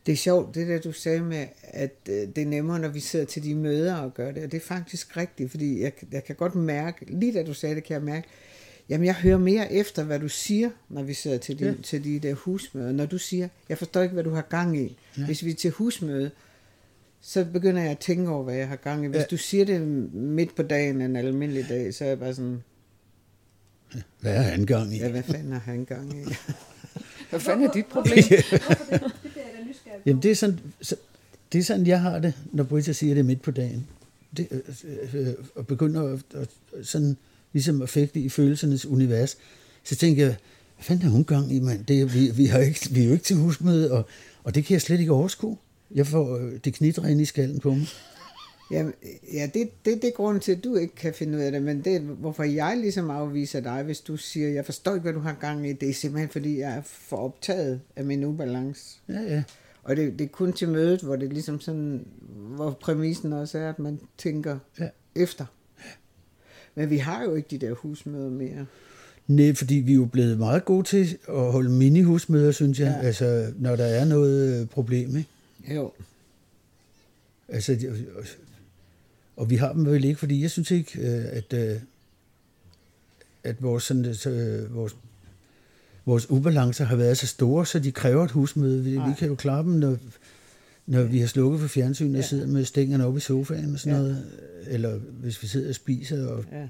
Det 0.07 0.13
er 0.13 0.17
sjovt, 0.17 0.55
det 0.55 0.69
der 0.69 0.79
du 0.81 0.93
sagde 0.93 1.21
med, 1.21 1.47
at 1.63 1.97
øh, 2.09 2.15
det 2.15 2.39
er 2.39 2.47
nemmere, 2.47 2.79
når 2.79 2.89
vi 2.89 3.01
sidder 3.01 3.25
til 3.25 3.43
de 3.43 3.55
møder 3.55 3.95
og 3.97 4.15
gør 4.15 4.33
det. 4.33 4.45
Og 4.45 4.53
det 4.53 4.57
er 4.63 4.67
faktisk 4.67 5.17
rigtigt, 5.17 5.51
fordi 5.51 5.81
jeg, 5.83 5.93
jeg 6.13 6.25
kan 6.25 6.37
godt 6.37 6.55
mærke, 6.55 7.05
lige 7.09 7.33
da 7.33 7.43
du 7.43 7.55
sagde 7.55 7.75
det, 7.75 7.85
kan 7.85 7.95
jeg 7.95 8.03
mærke, 8.03 8.29
jamen 8.89 9.05
jeg 9.07 9.15
hører 9.15 9.39
mere 9.39 9.73
efter, 9.73 10.05
hvad 10.05 10.19
du 10.21 10.29
siger, 10.29 10.71
når 10.89 11.03
vi 11.03 11.15
sidder 11.15 11.39
til 11.39 11.59
de, 11.59 11.65
Ja. 11.65 11.75
til 11.83 12.05
de 12.05 12.19
der 12.19 12.35
husmøder. 12.35 12.93
Når 12.93 13.07
du 13.07 13.19
siger, 13.19 13.49
jeg 13.69 13.79
forstår 13.79 14.03
ikke, 14.03 14.13
hvad 14.13 14.25
du 14.25 14.31
har 14.31 14.43
gang 14.43 14.79
i. 14.79 14.99
Ja. 15.19 15.25
Hvis 15.27 15.45
vi 15.45 15.51
er 15.51 15.55
til 15.55 15.71
husmøde, 15.71 16.31
så 17.21 17.47
begynder 17.53 17.83
jeg 17.83 17.91
at 17.91 17.99
tænke 17.99 18.31
over, 18.31 18.45
hvad 18.45 18.55
jeg 18.55 18.69
har 18.69 18.77
gang 18.77 19.05
i. 19.05 19.09
Hvis 19.09 19.19
ja. 19.19 19.25
du 19.31 19.37
siger 19.37 19.65
det 19.65 19.81
midt 20.13 20.55
på 20.57 20.63
dagen 20.63 21.01
en 21.01 21.17
almindelig 21.17 21.69
dag, 21.69 21.95
så 21.95 22.05
er 22.05 22.09
jeg 22.09 22.19
bare 22.19 22.35
sådan, 22.35 22.63
Hvad 24.21 24.35
er 24.37 24.43
han 24.43 24.67
gang 24.67 24.95
i? 24.95 24.99
ja, 24.99 25.09
hvad 25.11 25.23
fanden 25.23 25.53
har 25.53 25.59
han 25.59 25.85
gang 25.85 26.13
i? 26.19 26.23
Hvad 27.31 27.41
fanden 27.41 27.67
er 27.67 27.73
dit 27.73 27.87
problem? 27.87 28.25
Hvorfor 28.29 28.85
det? 28.91 29.01
Nysgerrig 29.69 29.97
på. 29.97 30.03
Jamen, 30.07 30.23
det 30.23 30.31
er 30.31 30.35
sådan, 30.35 30.61
så, 30.83 30.97
det 31.53 31.59
er 31.59 31.63
sådan, 31.63 31.87
jeg 31.87 32.01
har 32.01 32.19
det, 32.19 32.35
når 32.53 32.65
Britta 32.65 32.93
siger 32.93 33.15
det 33.15 33.25
midt 33.25 33.43
på 33.43 33.51
dagen. 33.51 33.87
Det, 34.37 34.49
øh, 34.51 35.15
øh, 35.29 35.35
og 35.55 35.67
begynder 35.67 36.03
at, 36.13 36.21
at, 36.35 36.49
sådan, 36.87 37.17
ligesom 37.53 37.83
at 37.83 37.89
fægte 37.89 38.21
i 38.21 38.29
følelsernes 38.29 38.87
univers. 38.87 39.37
Så 39.85 39.97
tænker 39.97 40.23
jeg, 40.27 40.37
hvad 40.77 40.85
fanden 40.85 41.03
har 41.03 41.11
hun 41.11 41.25
gang 41.25 41.53
i, 41.53 41.61
mand? 41.61 41.85
Det, 41.85 42.01
er- 42.01 42.05
vi, 42.07 42.31
vi, 42.31 42.47
har 42.47 42.59
ikke, 42.59 42.89
vi 42.91 43.01
er 43.03 43.07
jo 43.07 43.13
ikke 43.13 43.25
til 43.25 43.37
husmøde, 43.37 43.93
og, 43.93 44.07
og 44.45 44.55
det 44.55 44.65
kan 44.65 44.75
jeg 44.75 44.83
slet 44.83 45.01
ikke 45.01 45.13
overskue. 45.13 45.57
Jeg 45.95 46.07
får 46.07 46.37
øh, 46.37 46.53
det 46.65 46.75
knitter 46.75 47.07
ind 47.07 47.21
i 47.21 47.25
skallen 47.25 47.61
på 47.61 47.75
mig. 47.75 47.87
Jamen, 48.71 48.93
ja, 49.33 49.51
det, 49.55 49.71
det, 49.85 50.03
det 50.03 50.09
er 50.09 50.13
grunden 50.17 50.41
til, 50.41 50.53
at 50.53 50.65
du 50.65 50.77
ikke 50.77 50.95
kan 50.95 51.15
finde 51.15 51.39
ud 51.39 51.43
af 51.43 51.53
det, 51.53 51.63
men 51.63 51.85
det 51.85 51.97
er, 51.97 52.01
hvorfor 52.01 52.43
jeg 52.43 52.77
ligesom 52.77 53.11
afviser 53.11 53.61
dig, 53.61 53.83
hvis 53.83 54.01
du 54.01 54.17
siger, 54.17 54.49
jeg 54.49 54.65
forstår 54.65 54.95
ikke, 54.95 55.03
hvad 55.03 55.13
du 55.13 55.19
har 55.21 55.37
gang 55.41 55.69
i, 55.69 55.73
det 55.73 55.89
er 55.91 55.95
simpelthen, 55.95 56.29
fordi 56.31 56.59
jeg 56.59 56.77
er 56.77 56.83
for 56.83 57.17
optaget 57.17 57.81
af 57.97 58.05
min 58.05 58.25
ubalance. 58.25 58.99
Ja, 59.09 59.21
ja. 59.21 59.43
Og 59.83 59.97
det, 59.97 60.19
det 60.19 60.25
er 60.25 60.29
kun 60.29 60.53
til 60.53 60.69
mødet, 60.69 61.01
hvor 61.01 61.17
det 61.17 61.33
ligesom 61.33 61.61
sådan, 61.61 62.07
hvor 62.57 62.71
præmissen 62.81 63.33
også 63.33 63.59
er, 63.59 63.69
at 63.69 63.79
man 63.79 64.01
tænker 64.19 64.59
Ja. 64.79 64.85
ja. 64.85 65.23
efter. 65.23 65.45
Men 66.75 66.91
vi 66.91 66.97
har 66.99 67.23
jo 67.25 67.35
ikke 67.35 67.49
de 67.51 67.59
der 67.67 67.75
husmøder 67.75 68.31
mere. 68.31 68.67
Nej, 69.27 69.55
fordi 69.55 69.75
vi 69.75 69.93
er 69.93 69.97
jo 69.97 70.05
blevet 70.05 70.39
meget 70.39 70.65
gode 70.65 70.83
til 70.87 71.19
at 71.29 71.53
holde 71.53 71.71
mini-husmøder, 71.71 72.51
synes 72.53 72.81
jeg. 72.81 72.87
Ja. 72.87 73.01
Ja. 73.01 73.07
Altså, 73.07 73.53
når 73.59 73.77
der 73.77 73.85
er 73.85 74.05
noget 74.05 74.61
øh, 74.61 74.67
problem, 74.67 75.17
ikke? 75.17 75.29
Jo. 75.75 75.93
Altså, 77.49 77.73
og, 79.37 79.43
og 79.43 79.51
vi 79.51 79.57
har 79.57 79.73
dem 79.73 79.87
vel 79.87 80.05
ikke, 80.05 80.19
fordi 80.19 80.43
jeg 80.43 80.51
synes 80.51 80.71
ikke, 80.71 81.01
øh, 81.01 81.25
at, 81.31 81.53
øh, 81.53 81.81
at 83.45 83.63
vores, 83.63 83.83
sådan, 83.85 84.15
så, 84.15 84.31
øh, 84.31 84.75
vores, 84.75 84.97
vores 86.07 86.31
ubalancer 86.31 86.85
har 86.85 86.97
været 86.97 87.19
så 87.19 87.27
store, 87.27 87.67
så 87.67 87.79
de 87.79 87.93
kræver 87.93 88.25
et 88.25 88.31
husmøde. 88.31 88.85
Vi, 88.85 88.91
vi 88.91 89.15
kan 89.19 89.29
jo 89.29 89.35
klare 89.35 89.63
dem, 89.63 89.73
når, 89.73 89.97
når 90.87 91.03
vi 91.03 91.19
har 91.19 91.27
slukket 91.27 91.61
for 91.61 91.69
fjernsynet 91.69 92.11
og 92.15 92.21
Ja. 92.21 92.27
sidder 92.27 92.47
med 92.47 92.65
stængerne 92.65 93.07
oppe 93.07 93.17
i 93.17 93.21
sofaen 93.21 93.73
og 93.75 93.79
sådan 93.81 93.97
Ja. 93.97 94.03
noget. 94.03 94.27
Eller 94.67 94.97
hvis 94.99 95.43
vi 95.43 95.47
sidder 95.49 95.69
og 95.69 95.75
spiser 95.75 96.27
og 96.27 96.45
Ja, 96.53 96.69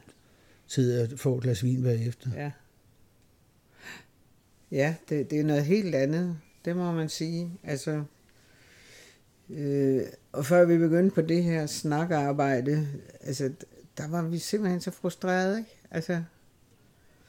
sidder 0.66 1.02
og 1.12 1.18
får 1.18 1.36
et 1.36 1.42
glas 1.42 1.64
vin 1.64 1.82
bagefter. 1.82 2.30
ja. 2.36 2.50
Ja, 4.70 4.94
det, 5.08 5.30
det 5.30 5.40
er 5.40 5.44
noget 5.44 5.64
helt 5.64 5.94
andet. 5.94 6.36
Det 6.64 6.76
må 6.76 6.92
man 6.92 7.08
sige. 7.08 7.50
Altså, 7.64 8.02
øh, 9.50 10.02
og 10.32 10.46
før 10.46 10.64
vi 10.64 10.78
begyndte 10.78 11.14
på 11.14 11.20
det 11.20 11.44
her 11.44 11.66
snakkearbejde, 11.66 12.88
altså, 13.20 13.50
der 13.98 14.08
var 14.08 14.22
vi 14.22 14.38
simpelthen 14.38 14.80
så 14.80 14.90
frustrerede, 14.90 15.58
ikke? 15.58 15.70
Altså, 15.90 16.22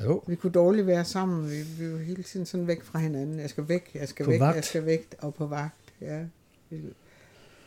Jo, 0.03 0.23
vi 0.27 0.35
kunne 0.35 0.51
dårligt 0.51 0.87
være 0.87 1.05
sammen. 1.05 1.51
Vi, 1.51 1.61
vi 1.79 1.93
var 1.93 1.99
hele 1.99 2.23
tiden 2.23 2.45
sådan 2.45 2.67
væk 2.67 2.83
fra 2.83 2.99
hinanden. 2.99 3.39
Jeg 3.39 3.49
skal 3.49 3.67
væk, 3.67 3.91
jeg 3.93 4.07
skal 4.07 4.25
På 4.25 4.31
væk, 4.31 4.39
vagt. 4.39 4.55
jeg 4.55 4.63
skal 4.63 4.85
væk, 4.85 5.15
og 5.19 5.33
på 5.33 5.45
vagt, 5.47 5.93
ja. 6.01 6.23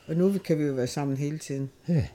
Og 0.06 0.14
nu 0.16 0.34
kan 0.44 0.58
vi 0.58 0.64
jo 0.64 0.72
være 0.72 0.86
sammen 0.86 1.16
hele 1.16 1.38
tiden. 1.38 1.70
ja. 1.88 2.06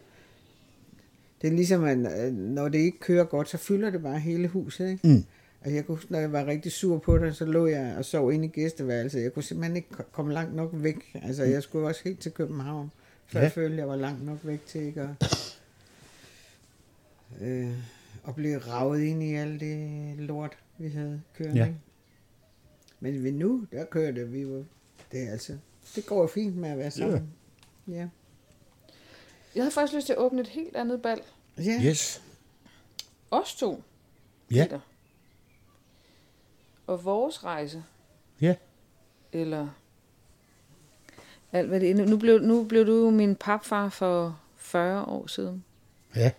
Det 1.41 1.48
er 1.48 1.56
ligesom, 1.56 1.84
at 1.84 1.98
når 2.34 2.69
det 2.69 2.78
ikke 2.80 3.00
kører 3.00 3.24
godt, 3.24 3.50
så 3.50 3.58
fylder 3.58 3.89
det 3.89 4.02
bare 4.02 4.19
hele 4.19 4.48
huset, 4.48 4.89
ikke? 4.89 5.08
Mm. 5.08 5.24
Altså, 5.65 5.75
jeg 5.75 5.86
kunne 5.86 5.99
når 6.10 6.19
jeg 6.19 6.32
var 6.32 6.45
rigtig 6.45 6.71
sur 6.71 6.97
på 6.97 7.17
det, 7.17 7.36
så 7.36 7.45
lå 7.45 7.65
jeg 7.67 7.95
og 7.97 8.06
sov 8.06 8.32
inde 8.34 8.45
i 8.45 8.47
gæsteværelset. 8.47 9.21
Jeg 9.23 9.34
kunne 9.34 9.43
simpelthen 9.43 9.75
ikke 9.75 9.89
ko- 9.89 10.04
komme 10.12 10.34
langt 10.34 10.56
nok 10.56 10.69
væk. 10.73 10.95
Altså, 11.23 11.43
jeg 11.43 11.63
skulle 11.63 11.88
også 11.88 12.01
helt 12.04 12.19
til 12.19 12.32
København. 12.32 12.91
før 13.28 13.39
Ja. 13.39 13.43
jeg 13.43 13.51
følte, 13.51 13.78
jeg 13.78 13.88
var 13.88 13.95
langt 13.95 14.25
nok 14.25 14.38
væk 14.43 14.65
til 14.65 14.82
ikke 14.82 15.01
at, 15.01 15.58
øh, 17.41 17.71
at 18.28 18.36
blive 18.36 18.58
ravet 18.58 19.01
ind 19.01 19.23
i 19.23 19.34
alt 19.36 19.60
det 19.62 20.15
lort, 20.17 20.58
vi 20.78 20.89
havde 20.89 21.21
kørende. 21.38 21.58
Ja. 21.58 21.65
ikke? 21.65 21.80
Men 22.99 23.23
vi 23.23 23.32
nu, 23.32 23.67
der 23.71 23.86
kørte 23.86 24.28
vi 24.28 24.41
jo, 24.41 24.65
det 25.12 25.28
er 25.28 25.32
altså, 25.32 25.58
det 25.95 26.06
går 26.06 26.21
jo 26.21 26.28
fint 26.28 26.56
med 26.58 26.69
at 26.69 26.78
være 26.78 26.91
sammen. 26.91 27.30
Ja. 27.88 28.08
Jeg 29.56 29.63
havde 29.63 29.71
faktisk 29.71 29.95
lyst 29.95 30.06
til 30.06 30.13
at 30.13 30.19
åbne 30.19 30.41
et 30.41 30.47
helt 30.47 30.75
andet 30.75 31.01
bal. 31.01 31.21
Ja. 31.58 31.82
Yes. 31.86 32.21
Os 33.32 33.56
to, 33.56 33.84
Ja, 34.51 34.63
Peter. 34.63 34.80
Og 36.88 37.06
vores 37.06 37.43
rejse, 37.43 37.84
ja. 38.41 38.56
eller 39.32 39.67
alt 41.52 41.67
hvad 41.67 41.80
det 41.80 41.91
er. 41.91 42.06
Nu 42.06 42.17
blev, 42.17 42.39
nu 42.39 42.63
blev 42.63 42.88
du 42.88 43.04
jo 43.04 43.10
min 43.10 43.36
papfar 43.36 43.89
for 43.89 44.39
40 44.58 45.06
år 45.06 45.28
siden. 45.28 45.63
Ja. 46.15 46.32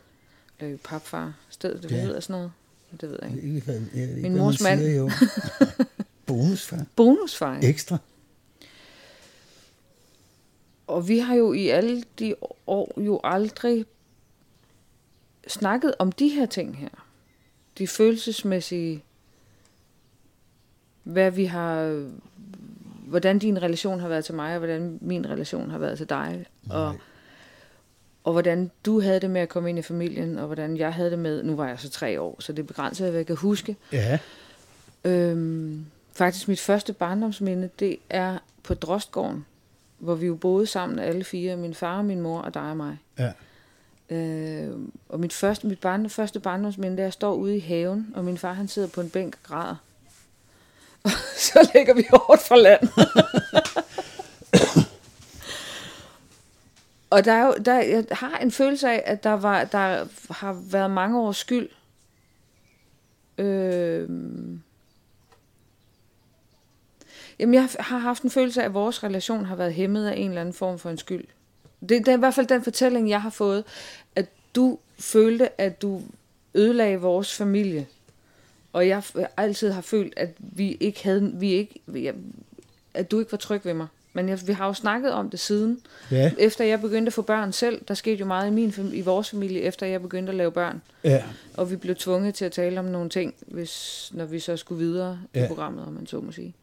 Eller 0.59 0.76
papfar, 0.85 1.35
stedet 1.48 1.82
det 1.82 1.90
Ja. 1.90 2.00
hedder 2.00 2.20
sådan 2.20 2.32
noget. 2.35 2.52
Det 3.00 3.11
ved 3.11 3.18
jeg 3.22 3.30
ikke. 3.37 3.54
Ikke, 3.54 3.72
jeg 3.72 4.02
ikke, 4.02 4.22
Min 4.22 4.32
hvad 4.32 4.40
mors 4.42 4.61
man 4.62 4.78
mand. 4.78 4.80
Siger, 4.80 4.96
jo. 4.96 5.11
Bonusfar. 6.26 6.85
Bonusfar. 6.96 7.54
ja. 7.62 7.68
Ekstra. 7.68 7.98
Og 10.87 11.09
vi 11.09 11.18
har 11.18 11.35
jo 11.35 11.52
i 11.52 11.68
alle 11.68 12.04
de 12.18 12.35
år 12.66 13.00
jo 13.00 13.20
aldrig 13.24 13.87
snakket 15.48 15.94
om 15.98 16.12
de 16.12 16.28
her 16.28 16.46
ting 16.46 16.76
her. 16.76 17.06
De 17.78 17.87
følelsesmæssige, 17.87 19.04
hvad 21.07 21.31
vi 21.31 21.45
har, 21.45 22.05
hvordan 23.07 23.38
din 23.38 23.62
relation 23.62 24.01
har 24.01 24.09
været 24.09 24.25
til 24.25 24.35
mig, 24.35 24.53
og 24.53 24.59
hvordan 24.59 24.99
min 25.01 25.31
relation 25.31 25.71
har 25.71 25.79
været 25.79 25.99
til 25.99 26.09
dig. 26.09 26.47
Og, 26.71 26.95
og 28.25 28.33
hvordan 28.33 28.71
du 28.87 29.01
havde 29.01 29.21
det 29.21 29.31
med 29.31 29.40
at 29.40 29.49
komme 29.49 29.69
ind 29.69 29.79
i 29.79 29.83
familien, 29.83 30.38
og 30.38 30.47
hvordan 30.47 30.77
jeg 30.77 30.95
havde 30.95 31.11
det 31.11 31.19
med, 31.19 31.42
nu 31.42 31.57
var 31.57 31.69
jeg 31.69 31.81
så 31.81 31.90
tre 31.90 32.21
år, 32.21 32.37
så 32.38 32.53
det 32.53 32.62
er 32.62 32.66
begrænset, 32.66 33.09
hvad 33.09 33.19
jeg 33.19 33.27
kan 33.27 33.37
huske. 33.37 33.77
Ja. 33.92 34.19
Øhm, 35.05 35.87
faktisk 36.12 36.49
mit 36.49 36.61
første 36.61 36.92
barndomsminde, 36.92 37.71
det 37.79 37.97
er 38.11 38.38
på 38.62 38.75
Drostgården, 38.75 39.47
hvor 39.99 40.14
vi 40.14 40.27
jo 40.27 40.35
boede 40.35 40.66
sammen 40.66 40.99
alle 40.99 41.25
fire, 41.25 41.57
min 41.57 41.75
far, 41.75 42.03
min 42.03 42.21
mor 42.21 42.40
og 42.40 42.55
dig 42.55 42.71
og 42.71 42.77
mig. 42.77 42.99
Ja. 43.19 43.33
Øh, 44.16 44.79
og 45.09 45.21
mit, 45.21 45.33
første, 45.33 45.66
mit 45.66 45.81
barn, 45.81 46.11
første 46.11 46.40
barndomsminde, 46.40 46.97
der 46.97 47.03
jeg 47.03 47.12
står 47.12 47.35
ude 47.35 47.57
i 47.57 47.61
haven, 47.61 48.12
og 48.14 48.25
min 48.25 48.38
far 48.38 48.53
han 48.53 48.69
sidder 48.69 48.88
på 48.88 49.01
en 49.01 49.11
bænk 49.11 49.35
og 49.35 49.49
græder. 49.49 49.77
Så 51.37 51.71
lægger 51.75 51.95
vi 51.95 52.07
hårdt 52.11 52.42
fra 52.42 52.57
land. 52.57 52.88
og 57.11 57.25
der 57.25 57.33
er 57.33 57.47
jo, 57.47 57.55
der, 57.64 57.83
jeg 57.83 58.05
har 58.12 58.38
en 58.38 58.51
følelse 58.51 58.88
af, 58.88 59.03
at 59.07 59.25
der, 59.25 59.33
var, 59.33 59.64
der 59.64 60.07
har 60.31 60.53
været 60.53 60.90
mange 60.90 61.21
års 61.21 61.37
skyld. 61.37 61.69
Øh, 63.38 64.09
Jamen, 67.38 67.55
jeg 67.55 67.69
har 67.81 67.99
haft 67.99 68.23
en 68.23 68.31
følelse 68.31 68.61
af, 68.61 68.64
at 68.64 68.75
vores 68.75 69.05
relation 69.05 69.45
har 69.45 69.57
været 69.57 69.75
hæmmet 69.75 70.07
af 70.07 70.16
en 70.16 70.29
eller 70.29 70.40
anden 70.40 70.55
form 70.55 70.79
for 70.79 70.90
en 70.90 70.99
skyld. 70.99 71.25
Det, 71.81 71.90
det 71.90 72.09
er 72.09 72.16
i 72.16 72.19
hvert 72.19 72.35
fald 72.35 72.47
den 72.47 72.62
fortælling, 72.62 73.09
jeg 73.09 73.23
har 73.23 73.31
fået, 73.31 73.64
at 74.16 74.27
du 74.55 74.79
følte, 74.99 75.61
at 75.61 75.83
du 75.83 76.03
ødelagde 76.55 77.01
vores 77.01 77.35
familie. 77.35 77.87
Og 78.76 78.88
jeg 78.88 79.02
altid 79.36 79.70
har 79.70 79.80
følt, 79.80 80.14
at 80.16 80.30
vi 80.38 80.76
ikke 80.80 81.04
havde, 81.04 81.32
vi 81.34 81.52
ikke, 81.52 82.14
at 82.94 83.10
du 83.10 83.18
ikke 83.18 83.32
var 83.32 83.38
tryg 83.38 83.64
ved 83.64 83.74
mig. 83.74 83.86
Men 84.12 84.28
jeg, 84.28 84.38
vi 84.46 84.52
har 84.52 84.66
jo 84.66 84.72
snakket 84.72 85.12
om 85.12 85.30
det 85.30 85.40
siden. 85.40 85.80
Ja. 86.10 86.32
Efter 86.38 86.64
jeg 86.64 86.80
begyndte 86.80 87.08
at 87.08 87.12
få 87.12 87.22
børn 87.22 87.52
selv, 87.52 87.80
der 87.88 87.94
skete 87.94 88.16
jo 88.16 88.24
meget 88.24 88.46
i, 88.46 88.50
min, 88.50 88.74
i 88.92 89.00
vores 89.00 89.30
familie, 89.30 89.60
efter 89.60 89.86
jeg 89.86 90.02
begyndte 90.02 90.30
at 90.30 90.36
lave 90.36 90.52
børn. 90.52 90.82
Ja. 91.04 91.24
Og 91.56 91.70
vi 91.70 91.76
blev 91.76 91.94
tvunget 91.94 92.34
til 92.34 92.44
at 92.44 92.52
tale 92.52 92.78
om 92.78 92.84
nogle 92.84 93.10
ting, 93.10 93.34
hvis, 93.46 94.10
når 94.14 94.24
vi 94.24 94.38
så 94.38 94.56
skulle 94.56 94.78
videre 94.78 95.18
ja. 95.34 95.44
I 95.44 95.48
programmet, 95.48 95.86
om 95.86 95.92
man 95.92 96.06
så 96.06 96.20
må 96.20 96.32
sige. 96.32 96.54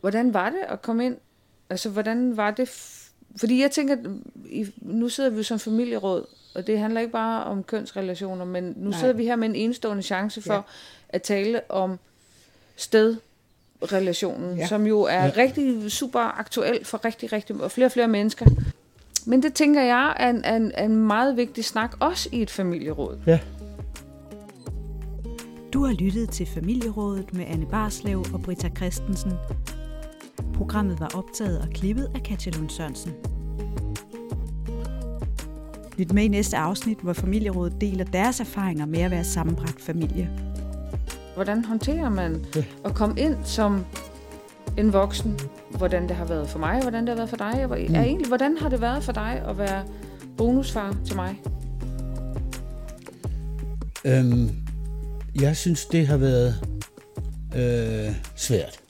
Hvordan 0.00 0.34
var 0.34 0.50
det 0.50 0.60
at 0.68 0.82
komme 0.82 1.06
ind? 1.06 1.16
Altså, 1.70 1.88
hvordan 1.88 2.36
var 2.36 2.50
det? 2.50 2.68
Fordi 3.36 3.60
jeg 3.62 3.70
tænker, 3.70 3.96
nu 4.76 5.08
sidder 5.08 5.30
vi 5.30 5.36
jo 5.36 5.42
som 5.42 5.58
familieråd, 5.58 6.26
og 6.54 6.66
det 6.66 6.78
handler 6.78 7.00
ikke 7.00 7.12
bare 7.12 7.44
om 7.44 7.62
kønsrelationer, 7.62 8.44
men 8.44 8.64
nu 8.76 8.90
Nej. 8.90 8.98
Sidder 9.00 9.14
vi 9.14 9.24
her 9.24 9.36
med 9.36 9.48
en 9.48 9.54
enestående 9.54 10.02
chance 10.02 10.42
for 10.42 10.54
Ja. 10.54 10.60
at 11.08 11.22
tale 11.22 11.60
om 11.70 11.98
stedrelationen, 12.76 14.54
Ja. 14.54 14.60
ja. 14.60 14.66
som 14.66 14.86
jo 14.86 15.00
er 15.02 15.14
Ja. 15.14 15.24
ja. 15.24 15.30
rigtig 15.36 15.92
super 15.92 16.38
aktuel 16.38 16.84
for 16.84 17.04
rigtig, 17.04 17.32
rigtig 17.32 17.60
og 17.60 17.70
flere 17.70 17.86
og 17.86 17.92
flere 17.92 18.08
mennesker. 18.08 18.46
Men 19.26 19.42
det 19.42 19.54
tænker 19.54 19.82
jeg 19.82 20.16
er 20.18 20.30
en, 20.30 20.44
er 20.44 20.56
en, 20.56 20.72
er 20.74 20.84
en 20.84 20.96
meget 20.96 21.36
vigtig 21.36 21.64
snak, 21.64 21.96
også 22.00 22.28
i 22.32 22.42
et 22.42 22.50
familieråd. 22.50 23.18
Ja. 23.26 23.40
Du 25.72 25.84
har 25.84 25.92
lyttet 25.92 26.30
til 26.30 26.46
Familierådet 26.46 27.34
med 27.34 27.44
Anne 27.48 27.66
Barslev 27.66 28.24
og 28.34 28.42
Britta 28.42 28.68
Christensen. 28.76 29.32
Programmet 30.54 31.00
var 31.00 31.10
optaget 31.14 31.58
og 31.60 31.68
klippet 31.74 32.10
af 32.14 32.22
Katja 32.22 32.52
Lund 32.52 32.70
Sørensen. 32.70 33.12
Lyt 35.98 36.12
med 36.12 36.22
i 36.24 36.28
næste 36.28 36.56
afsnit, 36.56 36.98
hvor 37.02 37.12
Familierådet 37.12 37.80
deler 37.80 38.04
deres 38.04 38.40
erfaringer 38.40 38.86
med 38.86 39.00
at 39.00 39.10
være 39.10 39.24
sammenbragt 39.24 39.80
familie. 39.80 40.30
Hvordan 41.34 41.64
håndterer 41.64 42.08
man 42.10 42.44
at 42.84 42.94
komme 42.94 43.20
ind 43.20 43.36
som 43.44 43.84
en 44.78 44.92
voksen? 44.92 45.38
Hvordan 45.70 46.08
det 46.08 46.16
har 46.16 46.24
været 46.24 46.48
for 46.48 46.58
mig, 46.58 46.82
hvordan 46.82 47.00
det 47.00 47.08
har 47.08 47.16
været 47.16 47.28
for 47.30 47.36
dig? 47.36 47.64
Og 47.70 47.78
Mm. 47.88 47.94
er 47.94 48.02
egentlig, 48.02 48.28
hvordan 48.28 48.56
har 48.58 48.68
det 48.68 48.80
været 48.80 49.02
for 49.04 49.12
dig 49.12 49.42
at 49.48 49.58
være 49.58 49.84
bonusfar 50.36 50.96
til 51.06 51.16
mig? 51.16 51.40
Øhm, 54.04 54.50
jeg 55.40 55.56
synes, 55.56 55.86
det 55.86 56.06
har 56.06 56.16
været 56.16 56.54
øh, 57.56 58.14
svært. 58.36 58.83